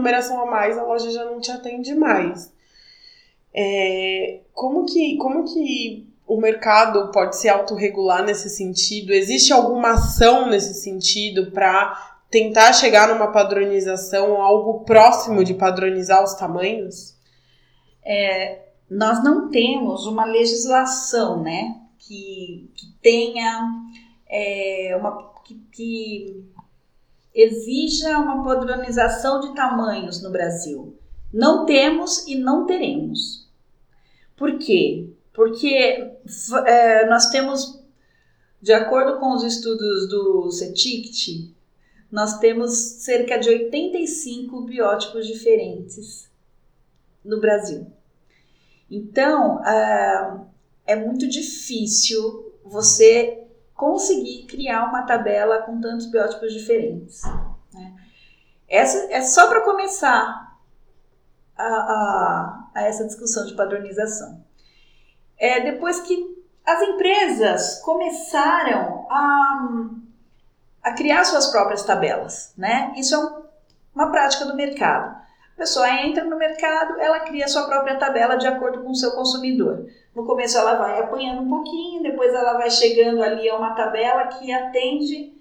[0.03, 2.53] um, numeração a mais, a loja já não te atende mais.
[3.53, 9.13] É, como, que, como que o mercado pode se autorregular nesse sentido?
[9.13, 16.33] Existe alguma ação nesse sentido para tentar chegar numa padronização, algo próximo de padronizar os
[16.33, 17.15] tamanhos?
[18.03, 23.69] É, nós não temos uma legislação, né, que, que tenha
[24.27, 26.52] é, uma que, que
[27.33, 30.97] exija uma padronização de tamanhos no Brasil.
[31.33, 33.49] Não temos e não teremos.
[34.37, 35.09] Por quê?
[35.33, 36.11] Porque
[36.65, 37.83] é, nós temos,
[38.61, 41.53] de acordo com os estudos do CETICT,
[42.11, 46.29] nós temos cerca de 85 biótipos diferentes
[47.25, 47.87] no Brasil.
[48.89, 50.45] Então, uh,
[50.85, 53.42] é muito difícil você
[53.83, 57.21] conseguir criar uma tabela com tantos biótipos diferentes.
[57.73, 57.93] Né?
[58.69, 60.57] Essa é só para começar
[61.57, 64.41] a, a, a, essa discussão de padronização.
[65.37, 69.89] É, depois que as empresas começaram a
[70.83, 72.93] a criar suas próprias tabelas, né?
[72.97, 73.43] Isso é um,
[73.95, 75.22] uma prática do mercado.
[75.55, 79.11] A pessoa entra no mercado, ela cria sua própria tabela de acordo com o seu
[79.11, 79.85] consumidor.
[80.15, 84.27] No começo ela vai apanhando um pouquinho, depois ela vai chegando ali a uma tabela
[84.27, 85.33] que atende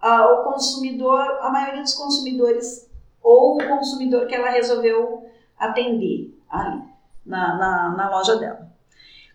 [0.00, 2.90] ao consumidor, a maioria dos consumidores
[3.22, 6.82] ou o consumidor que ela resolveu atender ali
[7.24, 8.68] na, na, na loja dela.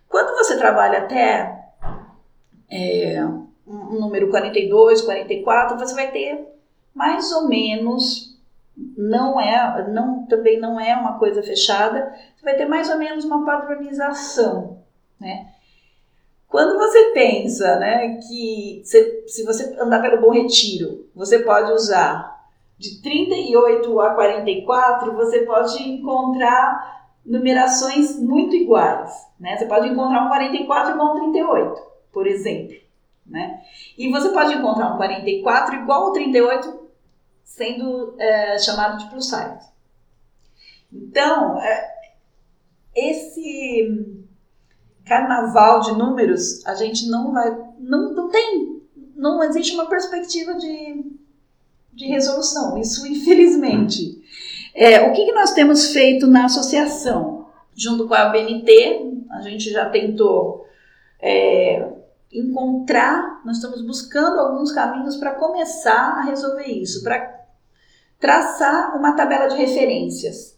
[0.09, 1.65] Quando você trabalha até
[2.69, 3.23] é,
[3.67, 6.47] um número 42, 44, você vai ter
[6.93, 8.34] mais ou menos,
[8.78, 13.23] não é, não, também não é uma coisa fechada, você vai ter mais ou menos
[13.23, 14.80] uma padronização,
[15.19, 15.51] né?
[16.47, 22.36] Quando você pensa, né, que se, se você andar pelo Bom Retiro, você pode usar
[22.78, 29.57] de 38 a 44, você pode encontrar numerações muito iguais, né?
[29.57, 31.82] Você pode encontrar um 44 igual a um 38,
[32.13, 32.76] por exemplo,
[33.26, 33.61] né?
[33.97, 36.84] E você pode encontrar um 44 igual ao 38
[37.45, 39.69] sendo é, chamado de plus size.
[40.91, 41.95] Então, é,
[42.93, 44.17] esse
[45.05, 48.81] carnaval de números, a gente não vai, não, não tem,
[49.15, 51.05] não existe uma perspectiva de,
[51.93, 54.21] de resolução, isso infelizmente.
[54.73, 57.47] É, o que, que nós temos feito na associação?
[57.73, 60.65] Junto com a BNT, a gente já tentou
[61.21, 61.87] é,
[62.31, 67.34] encontrar, nós estamos buscando alguns caminhos para começar a resolver isso, para
[68.20, 70.57] traçar uma tabela de referências.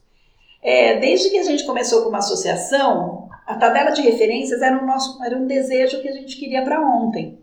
[0.62, 4.86] É, desde que a gente começou com uma associação, a tabela de referências era um,
[4.86, 7.40] nosso, era um desejo que a gente queria para ontem.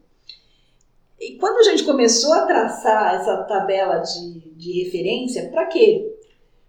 [1.18, 6.14] E quando a gente começou a traçar essa tabela de, de referência, para quê?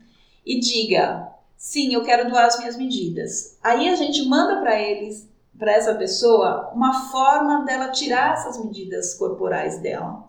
[0.44, 3.56] e diga, sim, eu quero doar as minhas medidas.
[3.62, 9.14] Aí a gente manda para eles, para essa pessoa, uma forma dela tirar essas medidas
[9.14, 10.26] corporais dela.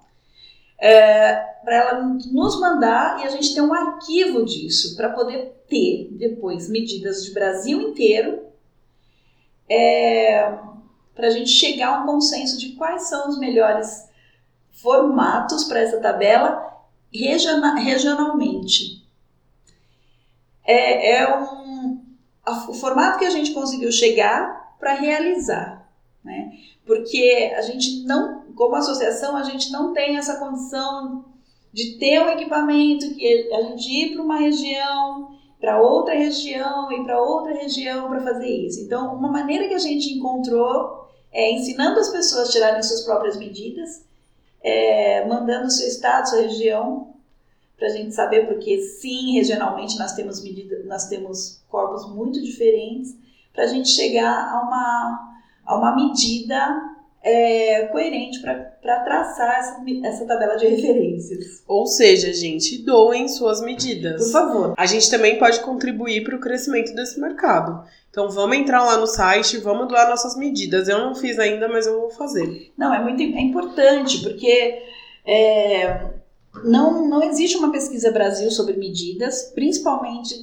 [0.80, 6.10] É, para ela nos mandar e a gente ter um arquivo disso para poder ter
[6.12, 8.46] depois medidas de Brasil inteiro
[9.70, 10.56] é,
[11.16, 14.07] para a gente chegar a um consenso de quais são os melhores
[14.78, 16.66] formatos para essa tabela
[17.12, 19.06] regionalmente.
[20.64, 22.02] É, é um,
[22.46, 25.90] a, o formato que a gente conseguiu chegar para realizar,
[26.24, 26.52] né?
[26.86, 31.26] Porque a gente não, como associação, a gente não tem essa condição
[31.74, 37.04] de ter um equipamento que a gente ir para uma região, para outra região e
[37.04, 38.82] para outra região para fazer isso.
[38.82, 43.38] Então, uma maneira que a gente encontrou é ensinando as pessoas a tirarem suas próprias
[43.38, 44.07] medidas
[44.68, 47.14] é, mandando seu estado, sua região,
[47.78, 53.16] para a gente saber, porque sim, regionalmente nós temos medidas, nós temos corpos muito diferentes,
[53.54, 56.97] para a gente chegar a uma, a uma medida
[57.28, 61.62] é, coerente para traçar essa, essa tabela de referências.
[61.68, 64.24] Ou seja, gente, doem suas medidas.
[64.24, 64.74] Por favor.
[64.78, 67.86] A gente também pode contribuir para o crescimento desse mercado.
[68.10, 70.88] Então vamos entrar lá no site, vamos doar nossas medidas.
[70.88, 72.72] Eu não fiz ainda, mas eu vou fazer.
[72.78, 74.82] Não, é muito é importante, porque
[75.26, 76.06] é,
[76.64, 80.34] não, não existe uma pesquisa Brasil sobre medidas, principalmente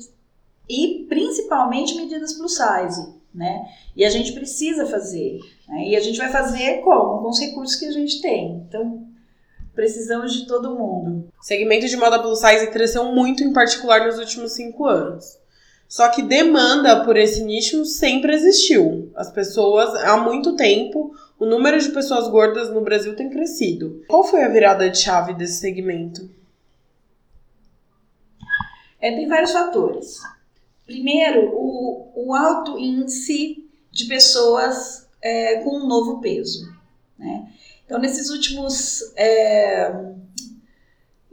[0.69, 3.69] e principalmente medidas plus size né?
[3.97, 5.41] E a gente precisa fazer.
[5.69, 5.89] Né?
[5.89, 7.23] E a gente vai fazer como?
[7.23, 8.65] Com os recursos que a gente tem.
[8.69, 9.07] Então,
[9.75, 11.29] precisamos de todo mundo.
[11.41, 15.39] O segmento de moda plus size cresceu muito, em particular nos últimos cinco anos.
[15.89, 19.13] Só que demanda por esse nicho sempre existiu.
[19.15, 24.03] As pessoas, há muito tempo, o número de pessoas gordas no Brasil tem crescido.
[24.09, 26.29] Qual foi a virada de chave desse segmento?
[29.01, 30.21] É, tem vários fatores.
[30.87, 36.71] Primeiro, o, o alto índice de pessoas é, com um novo peso.
[37.19, 37.49] Né?
[37.87, 40.13] Então, nesses últimos, é,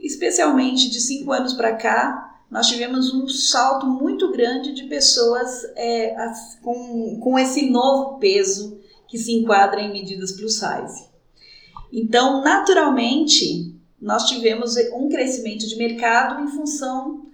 [0.00, 6.14] especialmente de cinco anos para cá, nós tivemos um salto muito grande de pessoas é,
[6.62, 11.12] com, com esse novo peso que se enquadra em medidas plus size.
[11.92, 17.26] Então, naturalmente, nós tivemos um crescimento de mercado em função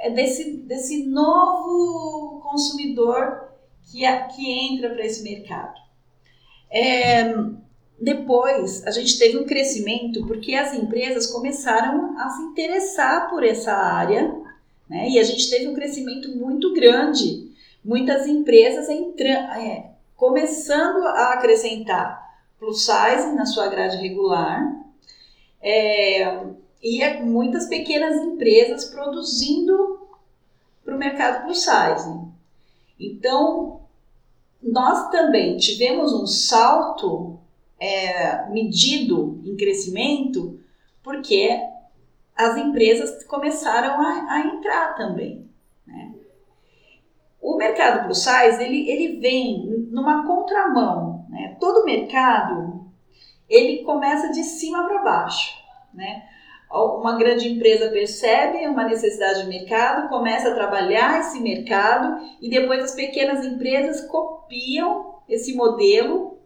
[0.00, 3.48] é desse, desse novo consumidor
[3.90, 4.00] que,
[4.34, 5.87] que entra para esse mercado.
[6.70, 7.34] É,
[8.00, 13.72] depois, a gente teve um crescimento porque as empresas começaram a se interessar por essa
[13.72, 14.34] área,
[14.88, 15.08] né?
[15.10, 17.48] E a gente teve um crescimento muito grande.
[17.84, 22.26] Muitas empresas entrando, é, começando a acrescentar
[22.58, 24.76] plus size na sua grade regular.
[25.60, 26.40] É,
[26.82, 30.08] e é muitas pequenas empresas produzindo
[30.84, 32.28] para o mercado plus size.
[32.98, 33.80] Então,
[34.62, 37.38] nós também tivemos um salto
[37.78, 40.58] é, medido em crescimento
[41.02, 41.50] porque
[42.36, 45.48] as empresas começaram a, a entrar também.
[45.86, 46.14] Né?
[47.40, 51.24] O mercado plus size ele, ele vem numa contramão.
[51.28, 51.56] Né?
[51.58, 52.86] Todo mercado
[53.48, 55.56] ele começa de cima para baixo.
[55.94, 56.27] Né?
[56.70, 62.84] Uma grande empresa percebe uma necessidade de mercado, começa a trabalhar esse mercado e depois
[62.84, 66.38] as pequenas empresas copiam esse modelo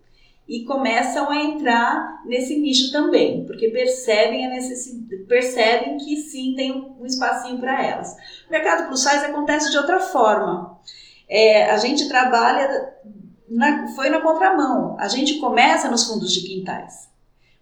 [0.48, 6.94] e começam a entrar nesse nicho também, porque percebem a necessidade, percebem que sim tem
[7.00, 8.14] um espacinho para elas.
[8.48, 10.78] O mercado plus size acontece de outra forma.
[11.28, 12.92] É, a gente trabalha
[13.48, 14.96] na, foi na contramão.
[14.98, 17.11] A gente começa nos fundos de quintais.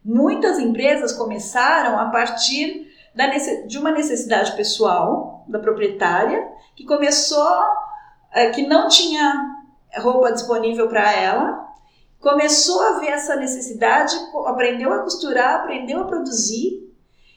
[0.05, 3.27] Muitas empresas começaram a partir da,
[3.67, 7.49] de uma necessidade pessoal da proprietária que começou
[8.33, 9.57] é, que não tinha
[9.99, 11.71] roupa disponível para ela
[12.21, 14.15] começou a ver essa necessidade,
[14.47, 16.93] aprendeu a costurar, aprendeu a produzir,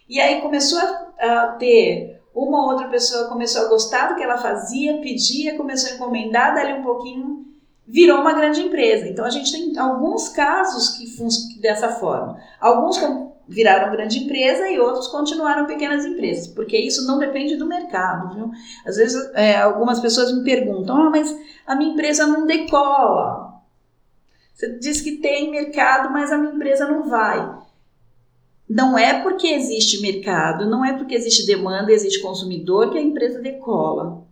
[0.08, 4.38] e aí começou a, a ter uma outra pessoa começou a gostar do que ela
[4.38, 7.46] fazia, pedia, começou a encomendar, dali um pouquinho
[7.94, 9.08] virou uma grande empresa.
[9.08, 12.40] Então a gente tem alguns casos que funcionam dessa forma.
[12.60, 13.00] Alguns
[13.48, 18.52] viraram grande empresa e outros continuaram pequenas empresas, porque isso não depende do mercado, viu?
[18.84, 21.38] Às vezes é, algumas pessoas me perguntam, ah, mas
[21.68, 23.62] a minha empresa não decola.
[24.56, 27.60] Você diz que tem mercado, mas a minha empresa não vai.
[28.68, 33.40] Não é porque existe mercado, não é porque existe demanda, existe consumidor que a empresa
[33.40, 34.23] decola.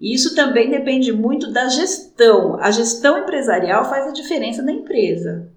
[0.00, 2.58] Isso também depende muito da gestão.
[2.60, 5.50] A gestão empresarial faz a diferença na empresa.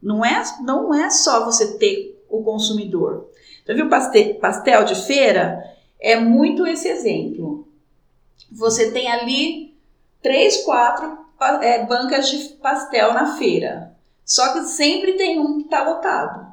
[0.00, 3.28] Não é, não é só você ter o consumidor.
[3.66, 5.62] Já viu pastel, pastel de feira?
[6.00, 7.68] É muito esse exemplo.
[8.50, 9.74] Você tem ali
[10.22, 11.18] três, quatro
[11.62, 13.94] é, bancas de pastel na feira.
[14.24, 16.50] Só que sempre tem um que está lotado.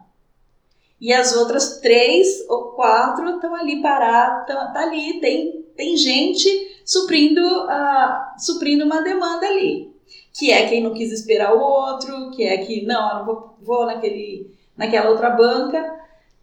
[1.00, 6.50] E as outras três ou quatro estão ali paradas, tá ali, tem, tem gente
[6.84, 9.96] suprindo, uh, suprindo uma demanda ali.
[10.34, 13.58] Que é quem não quis esperar o outro, que é que, não, eu não vou,
[13.62, 15.96] vou naquele, naquela outra banca.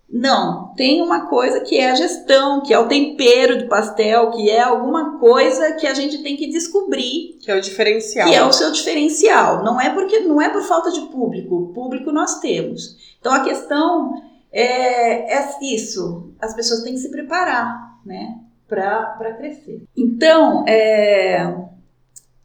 [0.08, 4.48] Não, tem uma coisa que é a gestão, que é o tempero do pastel, que
[4.50, 7.38] é alguma coisa que a gente tem que descobrir.
[7.40, 8.28] Que é o diferencial.
[8.28, 9.64] Que é o seu diferencial.
[9.64, 11.72] Não é porque não é por falta de público.
[11.74, 12.96] Público nós temos.
[13.18, 14.14] Então a questão
[14.52, 16.32] é, é isso.
[16.40, 18.43] As pessoas têm que se preparar, né?
[18.68, 19.82] Para crescer.
[19.96, 21.54] Então, é,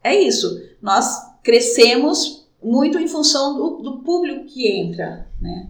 [0.03, 0.61] é isso.
[0.81, 5.69] Nós crescemos muito em função do, do público que entra, né?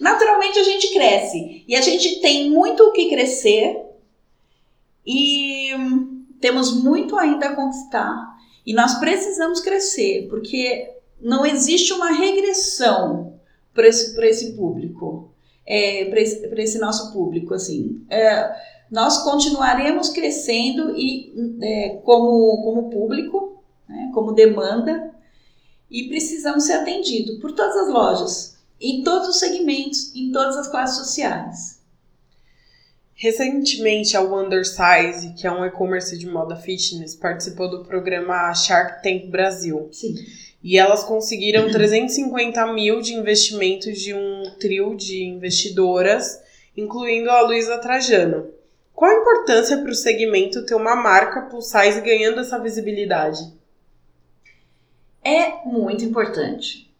[0.00, 3.80] Naturalmente a gente cresce e a gente tem muito o que crescer
[5.06, 5.70] e
[6.40, 8.34] temos muito ainda a conquistar
[8.66, 13.38] e nós precisamos crescer porque não existe uma regressão
[13.72, 15.32] para esse, esse público,
[15.66, 18.04] é, para esse, esse, nosso público assim.
[18.10, 18.54] É,
[18.94, 25.12] nós continuaremos crescendo e é, como, como público, né, como demanda
[25.90, 30.68] e precisamos ser atendidos por todas as lojas em todos os segmentos, em todas as
[30.68, 31.80] classes sociais.
[33.16, 39.26] Recentemente, a Wondersize, que é um e-commerce de moda fitness, participou do programa Shark Tank
[39.26, 39.88] Brasil.
[39.90, 40.14] Sim.
[40.62, 46.40] E elas conseguiram 350 mil de investimentos de um trio de investidoras,
[46.76, 48.54] incluindo a Luísa Trajano.
[48.94, 53.52] Qual a importância para o segmento ter uma marca plus size ganhando essa visibilidade?
[55.22, 56.94] É muito importante.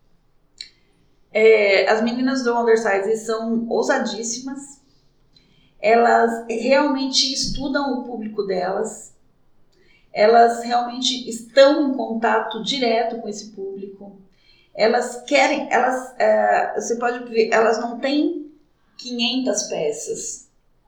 [1.33, 4.81] É, as meninas do Undersize são ousadíssimas.
[5.81, 9.15] Elas realmente estudam o público delas.
[10.13, 14.21] Elas realmente estão em contato direto com esse público.
[14.75, 18.51] Elas querem, elas, é, você pode ver, elas não têm
[18.99, 20.44] 500 peças.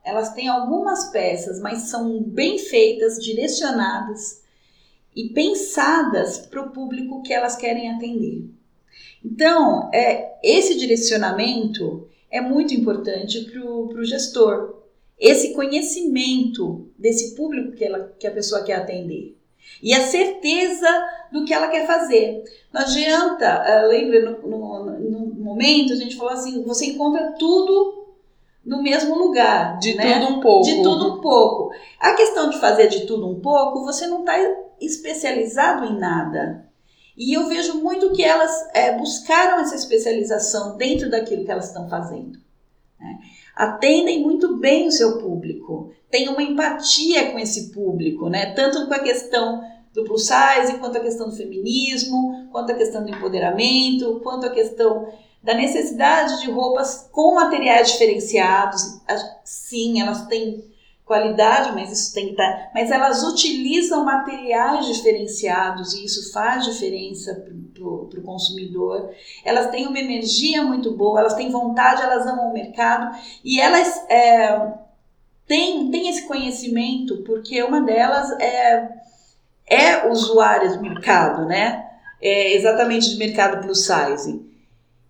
[0.06, 4.42] Elas têm algumas peças, mas são bem feitas, direcionadas
[5.14, 8.44] e pensadas para o público que elas querem atender.
[9.24, 14.82] Então, é, esse direcionamento é muito importante para o gestor.
[15.18, 19.36] Esse conhecimento desse público que, ela, que a pessoa quer atender.
[19.82, 20.86] E a certeza
[21.32, 22.44] do que ela quer fazer.
[22.72, 28.05] Não adianta, uh, lembra, no, no, no, momento a gente falou assim: você encontra tudo
[28.66, 29.78] no mesmo lugar.
[29.78, 30.18] De né?
[30.18, 30.64] tudo um pouco.
[30.66, 31.70] De tudo um pouco.
[32.01, 34.34] A questão de fazer de tudo um pouco, você não está
[34.80, 36.66] especializado em nada.
[37.16, 41.88] E eu vejo muito que elas é, buscaram essa especialização dentro daquilo que elas estão
[41.88, 42.38] fazendo.
[43.01, 43.18] Né?
[43.55, 48.52] Atendem muito bem o seu público, têm uma empatia com esse público, né?
[48.52, 49.64] tanto com a questão
[49.94, 54.51] do plus size, quanto à questão do feminismo, quanto à questão do empoderamento, quanto à
[54.51, 55.09] questão
[55.47, 59.01] da necessidade de roupas com materiais diferenciados.
[59.44, 60.64] Sim, elas têm
[61.05, 62.52] qualidade, mas isso tem que estar.
[62.52, 67.32] Tá, mas elas utilizam materiais diferenciados e isso faz diferença
[67.73, 69.14] para o consumidor.
[69.44, 74.05] Elas têm uma energia muito boa, elas têm vontade, elas amam o mercado e elas
[74.10, 74.73] é,
[75.47, 78.89] têm, têm esse conhecimento porque uma delas é,
[79.64, 81.89] é usuária do mercado, né?
[82.20, 84.45] É exatamente de mercado plus size.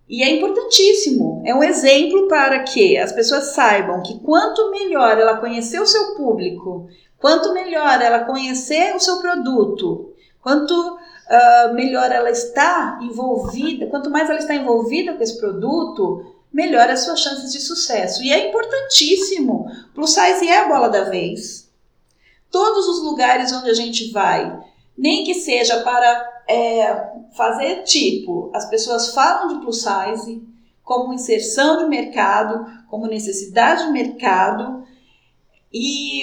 [0.08, 5.38] E é importantíssimo, é um exemplo para que as pessoas saibam que quanto melhor ela
[5.38, 6.88] conhecer o seu público,
[7.18, 14.30] quanto melhor ela conhecer o seu produto, quanto uh, melhor ela está envolvida, quanto mais
[14.30, 18.22] ela está envolvida com esse produto, melhor as suas chances de sucesso.
[18.22, 19.70] E é importantíssimo.
[19.92, 21.68] Plus size é a bola da vez.
[22.48, 24.56] Todos os lugares onde a gente vai,
[24.96, 30.42] nem que seja para é, fazer tipo, as pessoas falam de plus size
[30.82, 34.84] como inserção de mercado, como necessidade de mercado
[35.72, 36.22] e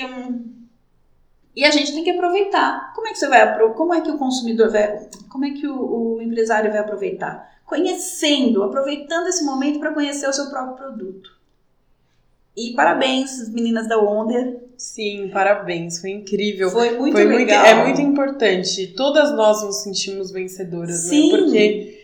[1.56, 2.94] e a gente tem que aproveitar.
[2.96, 6.16] Como é que você vai como é que o consumidor vai, como é que o,
[6.16, 7.48] o empresário vai aproveitar?
[7.66, 11.30] Conhecendo, aproveitando esse momento para conhecer o seu próprio produto.
[12.56, 14.60] E parabéns, meninas da Wonder.
[14.78, 16.70] Sim, parabéns, foi incrível.
[16.70, 17.64] Foi muito foi legal.
[17.64, 18.88] Muito, é muito importante.
[18.88, 21.10] Todas nós nos sentimos vencedoras, né?
[21.10, 21.32] Sim.
[21.32, 21.38] né?
[21.38, 22.04] Porque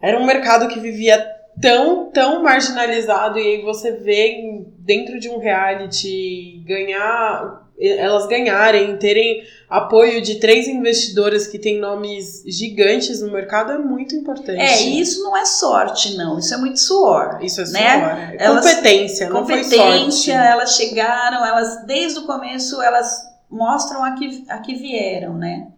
[0.00, 1.18] era um mercado que vivia
[1.60, 9.44] tão, tão marginalizado e aí você vê dentro de um reality ganhar elas ganharem, terem
[9.68, 14.60] apoio de três investidoras que têm nomes gigantes no mercado é muito importante.
[14.60, 16.38] É, e isso não é sorte, não.
[16.38, 17.38] Isso é muito suor.
[17.40, 17.80] Isso é suor.
[17.80, 18.36] Né?
[18.38, 20.30] É competência, não competência, foi sorte.
[20.30, 25.68] elas chegaram, elas, desde o começo, elas mostram a que, a que vieram, né?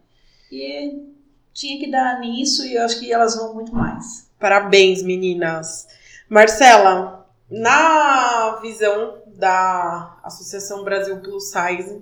[0.50, 1.10] E
[1.52, 4.28] tinha que dar nisso e eu acho que elas vão muito mais.
[4.38, 5.86] Parabéns, meninas.
[6.28, 12.00] Marcela, na visão da Associação Brasil Plus Size,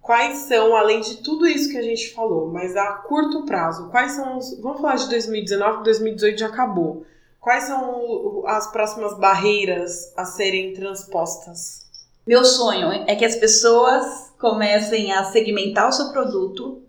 [0.00, 4.12] quais são, além de tudo isso que a gente falou, mas a curto prazo, quais
[4.12, 4.60] são os.
[4.60, 7.04] Vamos falar de 2019, 2018 já acabou.
[7.40, 11.86] Quais são as próximas barreiras a serem transpostas?
[12.26, 16.82] Meu sonho é que as pessoas comecem a segmentar o seu produto,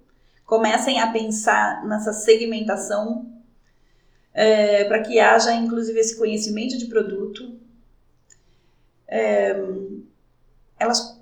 [0.45, 3.31] comecem a pensar nessa segmentação
[4.33, 7.60] é, para que haja inclusive esse conhecimento de produto,
[9.11, 9.61] é,
[10.79, 11.21] elas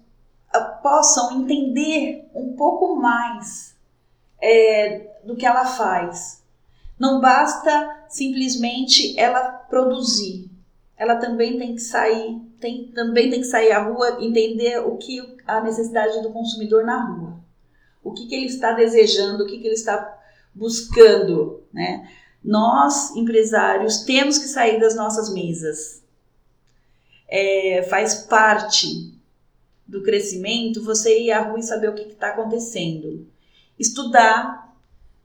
[0.53, 3.76] ah, possam entender um pouco mais
[4.40, 6.44] é, do que ela faz.
[6.99, 10.49] Não basta simplesmente ela produzir.
[10.95, 15.38] Ela também tem que sair, tem, também tem que sair à rua, entender o que
[15.48, 17.40] a necessidade do consumidor na rua.
[18.03, 20.18] O que, que ele está desejando, o que, que ele está
[20.53, 22.07] buscando, né?
[22.44, 25.98] Nós, empresários, temos que sair das nossas mesas
[27.30, 29.14] é, faz parte
[29.88, 33.27] do crescimento você ir à rua e saber o que está acontecendo.
[33.77, 34.76] Estudar,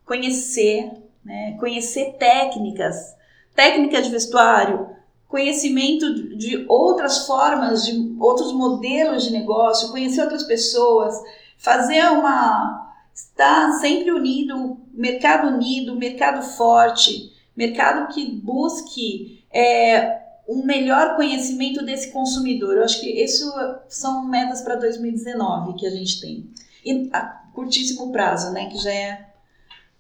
[0.05, 0.91] conhecer,
[1.25, 3.15] né, conhecer técnicas,
[3.55, 4.89] técnica de vestuário,
[5.29, 11.15] conhecimento de outras formas, de outros modelos de negócio, conhecer outras pessoas,
[11.59, 12.93] fazer uma.
[13.13, 22.11] estar sempre unido, mercado unido, mercado forte, mercado que busque é, um melhor conhecimento desse
[22.11, 22.77] consumidor.
[22.77, 23.51] Eu acho que isso
[23.89, 26.51] são metas para 2019 que a gente tem.
[26.85, 29.27] E a curtíssimo prazo, né, que já é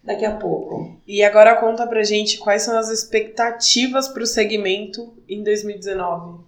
[0.02, 1.00] daqui a pouco.
[1.06, 6.44] E agora conta pra gente quais são as expectativas para o segmento em 2019.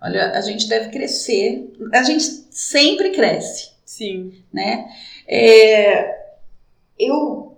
[0.00, 1.72] Olha, a gente deve crescer.
[1.92, 3.72] A gente sempre cresce.
[3.84, 4.34] Sim.
[4.52, 4.88] Né?
[5.26, 6.24] É,
[6.98, 7.56] eu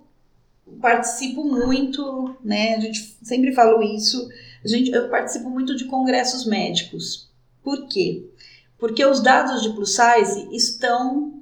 [0.81, 2.75] participo muito, né?
[2.75, 4.29] A gente sempre falou isso
[4.63, 7.29] a gente, eu participo muito de congressos médicos.
[7.63, 8.25] Por quê?
[8.77, 11.41] Porque os dados de plus size estão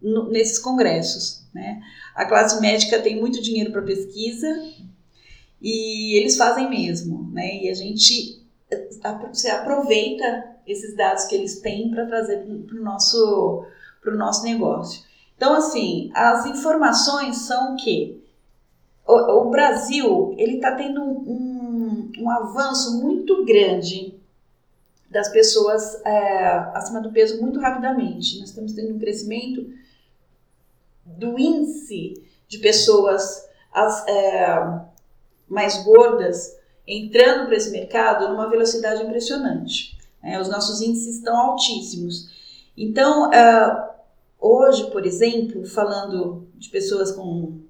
[0.00, 1.44] no, nesses congressos.
[1.52, 1.80] Né?
[2.14, 4.48] A classe médica tem muito dinheiro para pesquisa
[5.60, 7.30] e eles fazem mesmo.
[7.32, 7.64] Né?
[7.64, 8.38] E a gente
[9.32, 13.64] você aproveita esses dados que eles têm para trazer para o nosso,
[14.04, 15.02] nosso negócio.
[15.36, 18.22] Então, assim, as informações são que
[19.06, 21.47] o, o Brasil ele está tendo um,
[22.20, 24.14] um, avanço muito grande
[25.10, 28.38] das pessoas é, acima do peso muito rapidamente.
[28.38, 29.72] Nós estamos tendo um crescimento
[31.04, 34.80] do índice de pessoas as, é,
[35.48, 39.96] mais gordas entrando para esse mercado numa velocidade impressionante.
[40.22, 42.28] É, os nossos índices estão altíssimos.
[42.76, 43.94] Então, é,
[44.38, 47.60] hoje, por exemplo, falando de pessoas com,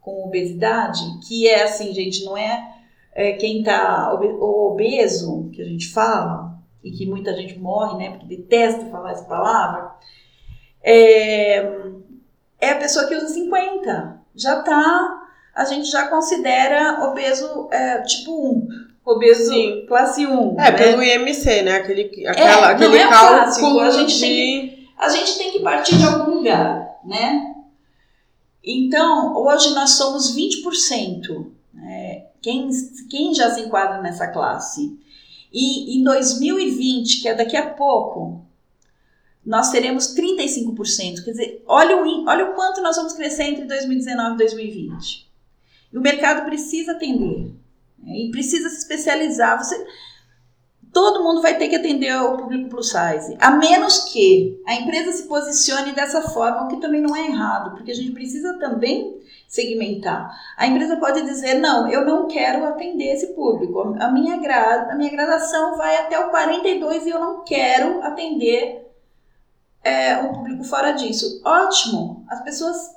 [0.00, 2.75] com obesidade, que é assim, gente, não é,
[3.16, 8.36] é quem está obeso, que a gente fala, e que muita gente morre, né, porque
[8.36, 9.90] detesta falar essa palavra,
[10.82, 11.56] é,
[12.60, 14.20] é a pessoa que usa 50.
[14.34, 18.68] Já tá, a gente já considera obeso é, tipo 1.
[19.02, 19.86] Obeso Sim.
[19.88, 20.60] classe 1.
[20.60, 20.72] É, né?
[20.72, 21.76] pelo IMC, né?
[21.76, 24.20] Aquele, aquela, é, aquele é cálculo a gente, de...
[24.20, 27.54] tem, a gente tem que partir de algum lugar, né?
[28.62, 31.55] Então, hoje nós somos 20%.
[32.40, 32.68] Quem,
[33.10, 34.98] quem já se enquadra nessa classe?
[35.52, 38.44] E em 2020, que é daqui a pouco,
[39.44, 41.24] nós teremos 35%.
[41.24, 45.30] Quer dizer, olha o, olha o quanto nós vamos crescer entre 2019 e 2020.
[45.92, 47.54] E o mercado precisa atender.
[47.98, 48.18] Né?
[48.18, 49.56] E precisa se especializar.
[49.62, 49.86] Você,
[50.96, 53.36] todo mundo vai ter que atender o público plus size.
[53.38, 57.72] A menos que a empresa se posicione dessa forma, o que também não é errado,
[57.72, 60.34] porque a gente precisa também segmentar.
[60.56, 63.94] A empresa pode dizer, não, eu não quero atender esse público.
[64.00, 68.90] A minha, gra a minha gradação vai até o 42 e eu não quero atender
[69.84, 71.42] é, um público fora disso.
[71.44, 72.96] Ótimo, as pessoas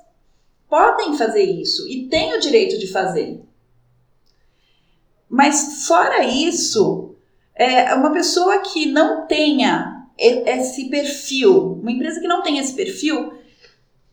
[0.70, 3.44] podem fazer isso e têm o direito de fazer.
[5.28, 7.09] Mas fora isso,
[7.60, 13.34] é, uma pessoa que não tenha esse perfil, uma empresa que não tem esse perfil,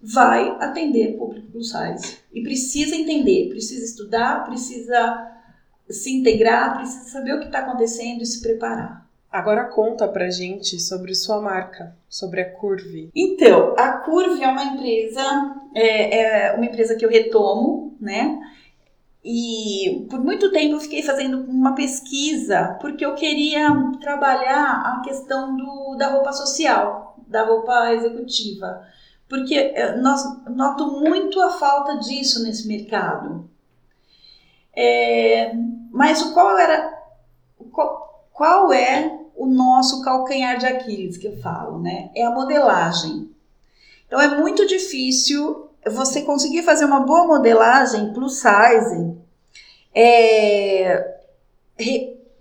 [0.01, 2.17] vai atender público plus size.
[2.33, 5.31] E precisa entender, precisa estudar, precisa
[5.89, 9.07] se integrar, precisa saber o que está acontecendo e se preparar.
[9.31, 13.09] Agora conta pra gente sobre sua marca, sobre a Curve.
[13.15, 15.21] Então, a Curve é uma empresa,
[15.73, 18.39] é, é uma empresa que eu retomo, né?
[19.29, 23.67] E por muito tempo eu fiquei fazendo uma pesquisa porque eu queria
[23.99, 28.87] trabalhar a questão do, da roupa social, da roupa executiva.
[29.27, 33.49] Porque é, nós noto muito a falta disso nesse mercado.
[34.73, 35.53] É,
[35.91, 36.97] mas qual era
[37.73, 42.11] qual, qual é o nosso calcanhar de Aquiles, que eu falo, né?
[42.15, 43.29] É a modelagem.
[44.05, 49.15] Então é muito difícil você conseguir fazer uma boa modelagem plus size
[49.93, 51.17] é,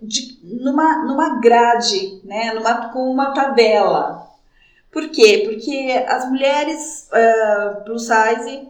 [0.01, 2.53] de, numa, numa grade, né?
[2.53, 4.27] Numa, com uma tabela.
[4.91, 5.43] Por quê?
[5.45, 8.67] Porque as mulheres uh, plus size,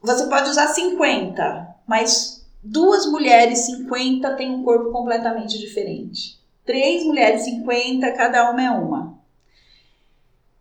[0.00, 6.36] você pode usar 50, mas duas mulheres 50 têm um corpo completamente diferente
[6.66, 9.15] três mulheres 50, cada uma é uma.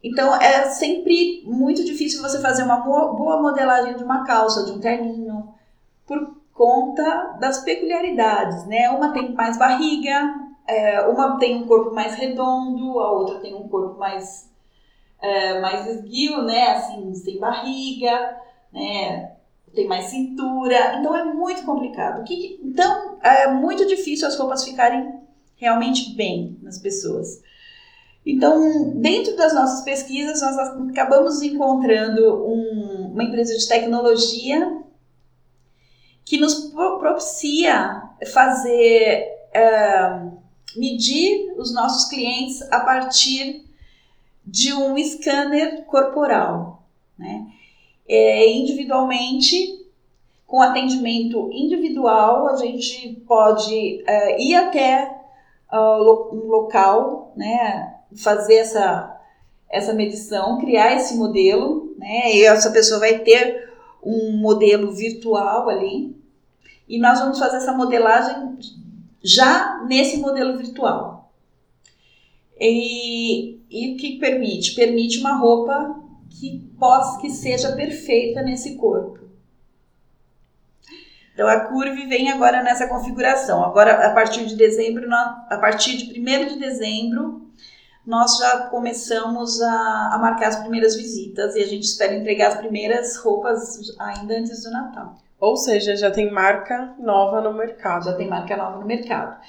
[0.05, 4.79] Então é sempre muito difícil você fazer uma boa modelagem de uma calça, de um
[4.79, 5.51] terninho,
[6.05, 8.87] por conta das peculiaridades, né?
[8.91, 10.35] Uma tem mais barriga,
[10.67, 14.47] é, uma tem um corpo mais redondo, a outra tem um corpo mais
[15.19, 16.67] é, mais esguio, né?
[16.75, 18.37] Assim, sem barriga,
[18.71, 19.31] né?
[19.73, 22.23] Tem mais cintura, então é muito complicado.
[22.23, 25.19] Que, então é muito difícil as roupas ficarem
[25.55, 27.41] realmente bem nas pessoas.
[28.25, 30.57] Então, dentro das nossas pesquisas, nós
[30.89, 34.81] acabamos encontrando um, uma empresa de tecnologia
[36.25, 38.01] que nos propicia
[38.33, 40.21] fazer, é,
[40.75, 43.63] medir os nossos clientes a partir
[44.43, 46.83] de um scanner corporal,
[47.17, 47.45] né?
[48.07, 49.85] É, individualmente,
[50.47, 55.11] com atendimento individual, a gente pode é, ir até
[55.71, 59.19] uh, um local, né, fazer essa,
[59.69, 63.69] essa medição, criar esse modelo, né, e essa pessoa vai ter
[64.03, 66.15] um modelo virtual ali,
[66.87, 68.57] e nós vamos fazer essa modelagem
[69.23, 71.31] já nesse modelo virtual.
[72.59, 74.75] E, e o que permite?
[74.75, 79.25] Permite uma roupa que possa que seja perfeita nesse corpo.
[81.33, 83.63] Então a Curve vem agora nessa configuração.
[83.63, 87.44] Agora, a partir de dezembro, a partir de 1 de dezembro,
[88.05, 92.57] nós já começamos a, a, marcar as primeiras visitas e a gente espera entregar as
[92.57, 95.15] primeiras roupas ainda antes do Natal.
[95.39, 98.05] Ou seja, já tem marca nova no mercado.
[98.05, 99.39] Já tem marca nova no mercado.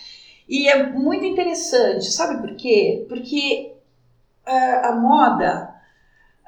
[0.49, 3.05] E é muito interessante, sabe por quê?
[3.09, 3.75] Porque
[4.47, 5.75] uh, a moda.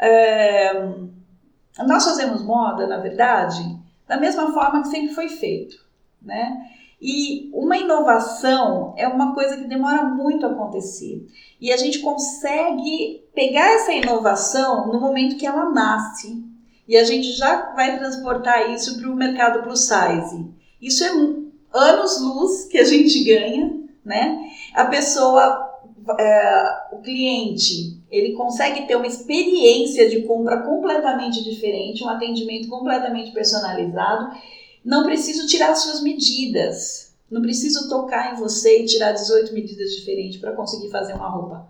[0.01, 1.09] Uh,
[1.87, 5.77] nós fazemos moda, na verdade, da mesma forma que sempre foi feito,
[6.21, 6.71] né?
[7.01, 11.27] E uma inovação é uma coisa que demora muito a acontecer.
[11.61, 16.45] E a gente consegue pegar essa inovação no momento que ela nasce.
[16.89, 20.47] E a gente já vai transportar isso para o mercado plus size.
[20.81, 21.11] Isso é
[21.73, 24.51] anos luz que a gente ganha, né?
[24.75, 25.69] A pessoa
[26.19, 33.33] é, o cliente ele consegue ter uma experiência de compra completamente diferente, um atendimento completamente
[33.33, 34.35] personalizado.
[34.85, 40.41] Não preciso tirar suas medidas, não preciso tocar em você e tirar 18 medidas diferentes
[40.41, 41.69] para conseguir fazer uma roupa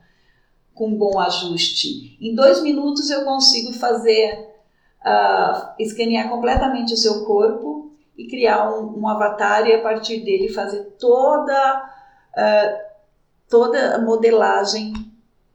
[0.75, 2.17] com bom ajuste.
[2.21, 4.49] Em dois minutos eu consigo fazer,
[5.05, 10.49] uh, escanear completamente o seu corpo e criar um, um avatar e a partir dele
[10.49, 11.93] fazer toda,
[12.37, 12.79] uh,
[13.49, 14.93] toda a modelagem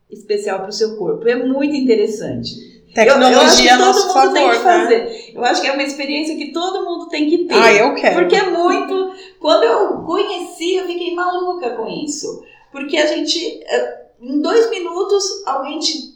[0.09, 1.27] especial para o seu corpo.
[1.27, 2.72] É muito interessante.
[2.93, 4.63] Tecnologia eu, eu a nosso favor, tem que né?
[4.63, 5.03] fazer.
[5.03, 5.31] Né?
[5.33, 7.55] Eu acho que é uma experiência que todo mundo tem que ter.
[7.55, 8.15] Ah, eu quero.
[8.15, 9.13] Porque é muito.
[9.39, 12.43] Quando eu conheci, eu fiquei maluca com isso.
[12.71, 16.13] Porque a gente, eh, em dois minutos, alguém te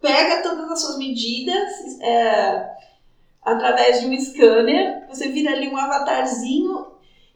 [0.00, 2.70] pega todas as suas medidas é,
[3.42, 6.86] através de um scanner, você vira ali um avatarzinho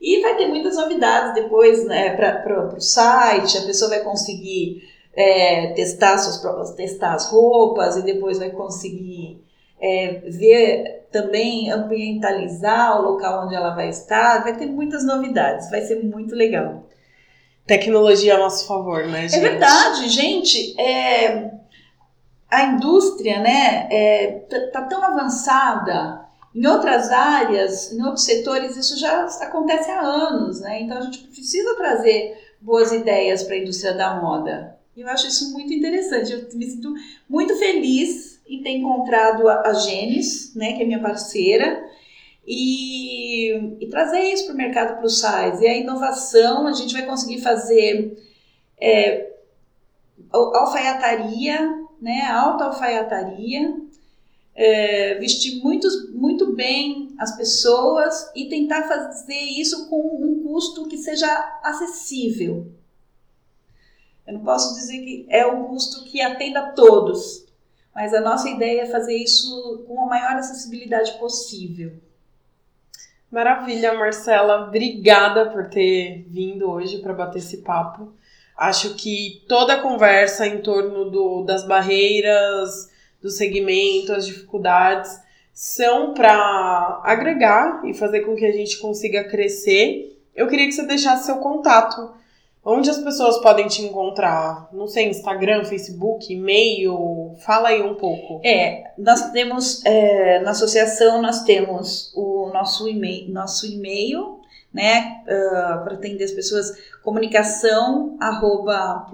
[0.00, 4.82] e vai ter muitas novidades depois né, para o site, a pessoa vai conseguir
[5.14, 9.42] é, testar, suas, testar as roupas e depois vai conseguir
[9.80, 14.42] é, ver também, ambientalizar o local onde ela vai estar.
[14.42, 16.84] Vai ter muitas novidades, vai ser muito legal.
[17.66, 19.44] Tecnologia a nosso favor, né, é gente?
[19.44, 20.80] É verdade, gente.
[20.80, 21.50] É,
[22.50, 26.20] a indústria, né, é, tá, tá tão avançada.
[26.52, 30.82] Em outras áreas, em outros setores, isso já acontece há anos, né?
[30.82, 34.76] Então a gente precisa trazer boas ideias para a indústria da moda.
[34.96, 36.32] Eu acho isso muito interessante.
[36.32, 36.92] Eu me sinto
[37.28, 41.88] muito feliz em ter encontrado a, Gênesis, né, que é minha parceira,
[42.46, 45.62] e, e trazer isso para o mercado plus size.
[45.62, 48.18] E a inovação, a gente vai conseguir fazer
[48.80, 49.30] é,
[50.32, 53.76] alfaiataria, né, alta alfaiataria,
[54.54, 60.98] é, vestir muitos, muito bem as pessoas e tentar fazer isso com um custo que
[60.98, 62.79] seja acessível.
[64.30, 67.44] Eu não posso dizer que é um custo que atenda a todos,
[67.92, 71.94] mas a nossa ideia é fazer isso com a maior acessibilidade possível.
[73.28, 74.68] Maravilha, Marcela.
[74.68, 78.12] Obrigada por ter vindo hoje para bater esse papo.
[78.56, 82.88] Acho que toda a conversa em torno do, das barreiras,
[83.20, 85.20] do segmento, as dificuldades,
[85.52, 90.22] são para agregar e fazer com que a gente consiga crescer.
[90.36, 92.19] Eu queria que você deixasse seu contato
[92.64, 94.68] Onde as pessoas podem te encontrar?
[94.72, 97.34] Não sei, Instagram, Facebook, e-mail?
[97.44, 98.40] Fala aí um pouco.
[98.44, 104.40] É, nós temos, é, na associação, nós temos o nosso e-mail, nosso e-mail
[104.72, 106.72] né, uh, para atender as pessoas,
[107.02, 109.06] comunicação arroba.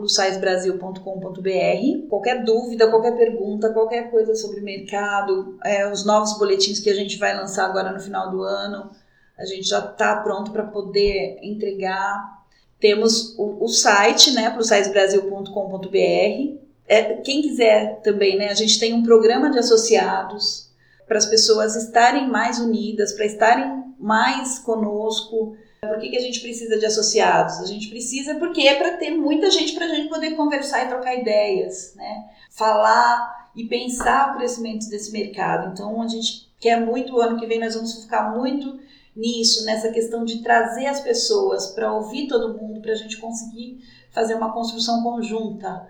[2.09, 7.19] Qualquer dúvida, qualquer pergunta, qualquer coisa sobre mercado, é, os novos boletins que a gente
[7.19, 8.91] vai lançar agora no final do ano,
[9.39, 12.36] a gente já está pronto para poder entregar
[12.81, 16.67] temos o, o site, né, plussizesbrasil.com.br.
[16.89, 20.71] É, quem quiser também, né, a gente tem um programa de associados
[21.07, 25.57] para as pessoas estarem mais unidas, para estarem mais conosco.
[25.81, 27.61] Por que, que a gente precisa de associados?
[27.61, 30.89] A gente precisa porque é para ter muita gente para a gente poder conversar e
[30.89, 32.25] trocar ideias, né?
[32.51, 35.73] Falar e pensar o crescimento desse mercado.
[35.73, 38.79] Então a gente quer muito o ano que vem nós vamos ficar muito
[39.17, 43.81] nisso, nessa questão de trazer as pessoas para ouvir todo mundo, para a gente conseguir
[44.11, 45.89] fazer uma construção conjunta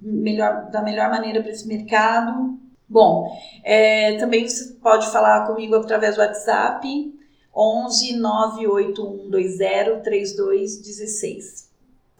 [0.00, 2.58] melhor, da melhor maneira para esse mercado.
[2.88, 3.30] Bom,
[3.62, 7.14] é, também você pode falar comigo através do WhatsApp
[7.54, 11.72] 11 98120 3216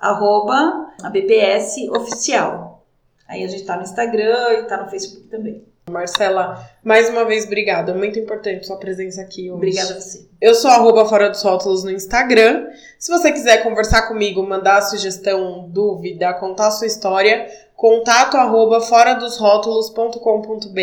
[0.03, 2.85] arroba a BPS oficial.
[3.29, 5.65] Aí a gente tá no Instagram e tá no Facebook também.
[5.91, 7.93] Marcela, mais uma vez, obrigada.
[7.93, 9.57] Muito importante sua presença aqui hoje.
[9.57, 10.29] Obrigada a você.
[10.41, 12.69] Eu sou arroba Fora dos Rótulos no Instagram.
[12.99, 19.39] Se você quiser conversar comigo, mandar sugestão, dúvida, contar sua história, contato arroba fora dos
[19.39, 20.79] rótulos.com.br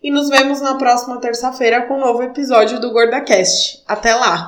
[0.00, 3.82] e nos vemos na próxima terça-feira com um novo episódio do GordaCast.
[3.84, 4.42] Até lá!